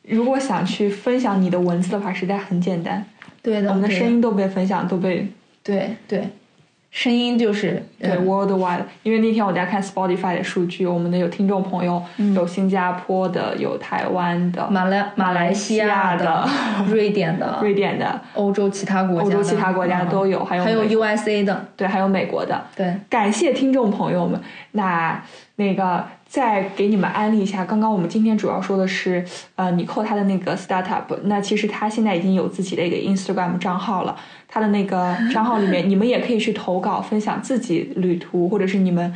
[0.01, 3.05] 如果想去分享你的文字的话，实在很简单。
[3.41, 5.27] 对的，我们的声音都被分享，都被
[5.63, 6.29] 对对，
[6.91, 8.25] 声音就是对嗯。
[8.25, 8.81] worldwide。
[9.03, 12.01] 因为那天我在看 Spotify 的数据，我们的有听众朋友，
[12.35, 16.47] 有新加坡的，有台湾的，马来马来西亚的、
[16.89, 20.09] 瑞典的、 瑞典的，欧洲其他国家、欧洲其他国家嗯。
[20.09, 22.59] 都有，还有还有 USA 的，对，还有美国的。
[22.75, 24.39] 对，感谢听众朋友们。
[24.71, 25.21] 那
[25.57, 29.25] 那个再给你们安利一下，刚刚我们今天主要说的是，
[29.55, 31.03] 呃，尼扣他的那个 startup。
[31.23, 34.15] 那其实他现在已经有自己的一个 Instagram 账号了，
[34.47, 39.11] 他的那个账号里面，你们也可以去投稿，分享自己旅途或者是你们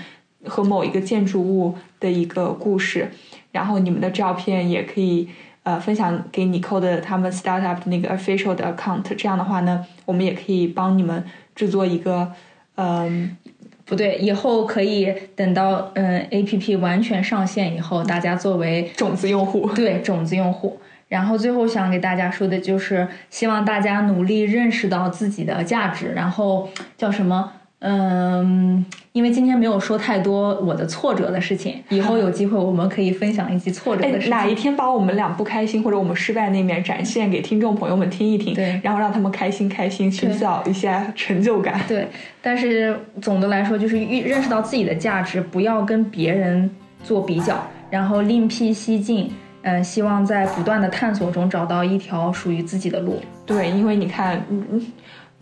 [0.45, 3.11] 和某一个建筑物的一个故事，
[3.51, 5.29] 然后你们的照片也可以。
[5.65, 11.23] 呃，分享给尼扣的他们 startup 的那个 official 的 account，这样的话呢，我们也可以帮你们
[11.55, 12.29] 制作一个，
[12.75, 13.37] 嗯、
[13.85, 19.69] 不对，以后可以等到嗯 A P P 完全上线以后，大家作为种子用户。
[19.75, 20.79] 对种子用户。
[21.09, 27.51] 然后最后想给大家说的就是，希望大家努力认识到自己的价值，然后叫什么？
[27.85, 34.29] 嗯，因为今天没有说太多我的挫折的事情， 以后有机会我们可以分享一些挫折哎的事，情。
[34.29, 41.81] 哪一天把我们俩不开心或者我们失败那面展现给听众朋友们听一听，对然后让他们开心开心，寻找一下成就感。
[41.87, 42.07] 对，
[42.41, 46.69] 但是总的来说，就是认认识到自己的价值，不要跟别人
[47.03, 49.29] 做比较，然后另辟蹊径。
[49.65, 53.21] 嗯，希望在不断的探索中找到一条属于自己的路。
[53.45, 54.85] 对，因为你看，嗯嗯，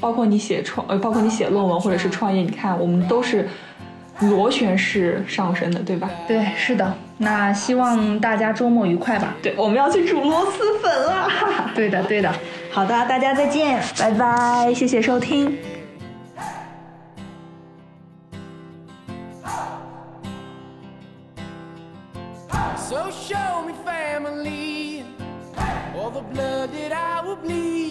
[0.01, 3.47] 包括你写创，呃，包括你写论文或者是创业，你看我们都是
[4.21, 6.09] 螺旋式上升的，对吧？
[6.27, 6.93] 对，是的。
[7.19, 9.35] 那希望大家周末愉快吧。
[9.43, 11.29] 对，我们要去煮螺蛳粉了。
[11.75, 12.33] 对的，对的。
[12.71, 15.55] 好的，大家再见，拜拜，谢谢收听。
[22.77, 25.03] So show me family
[26.11, 27.90] the blood that I will bleed.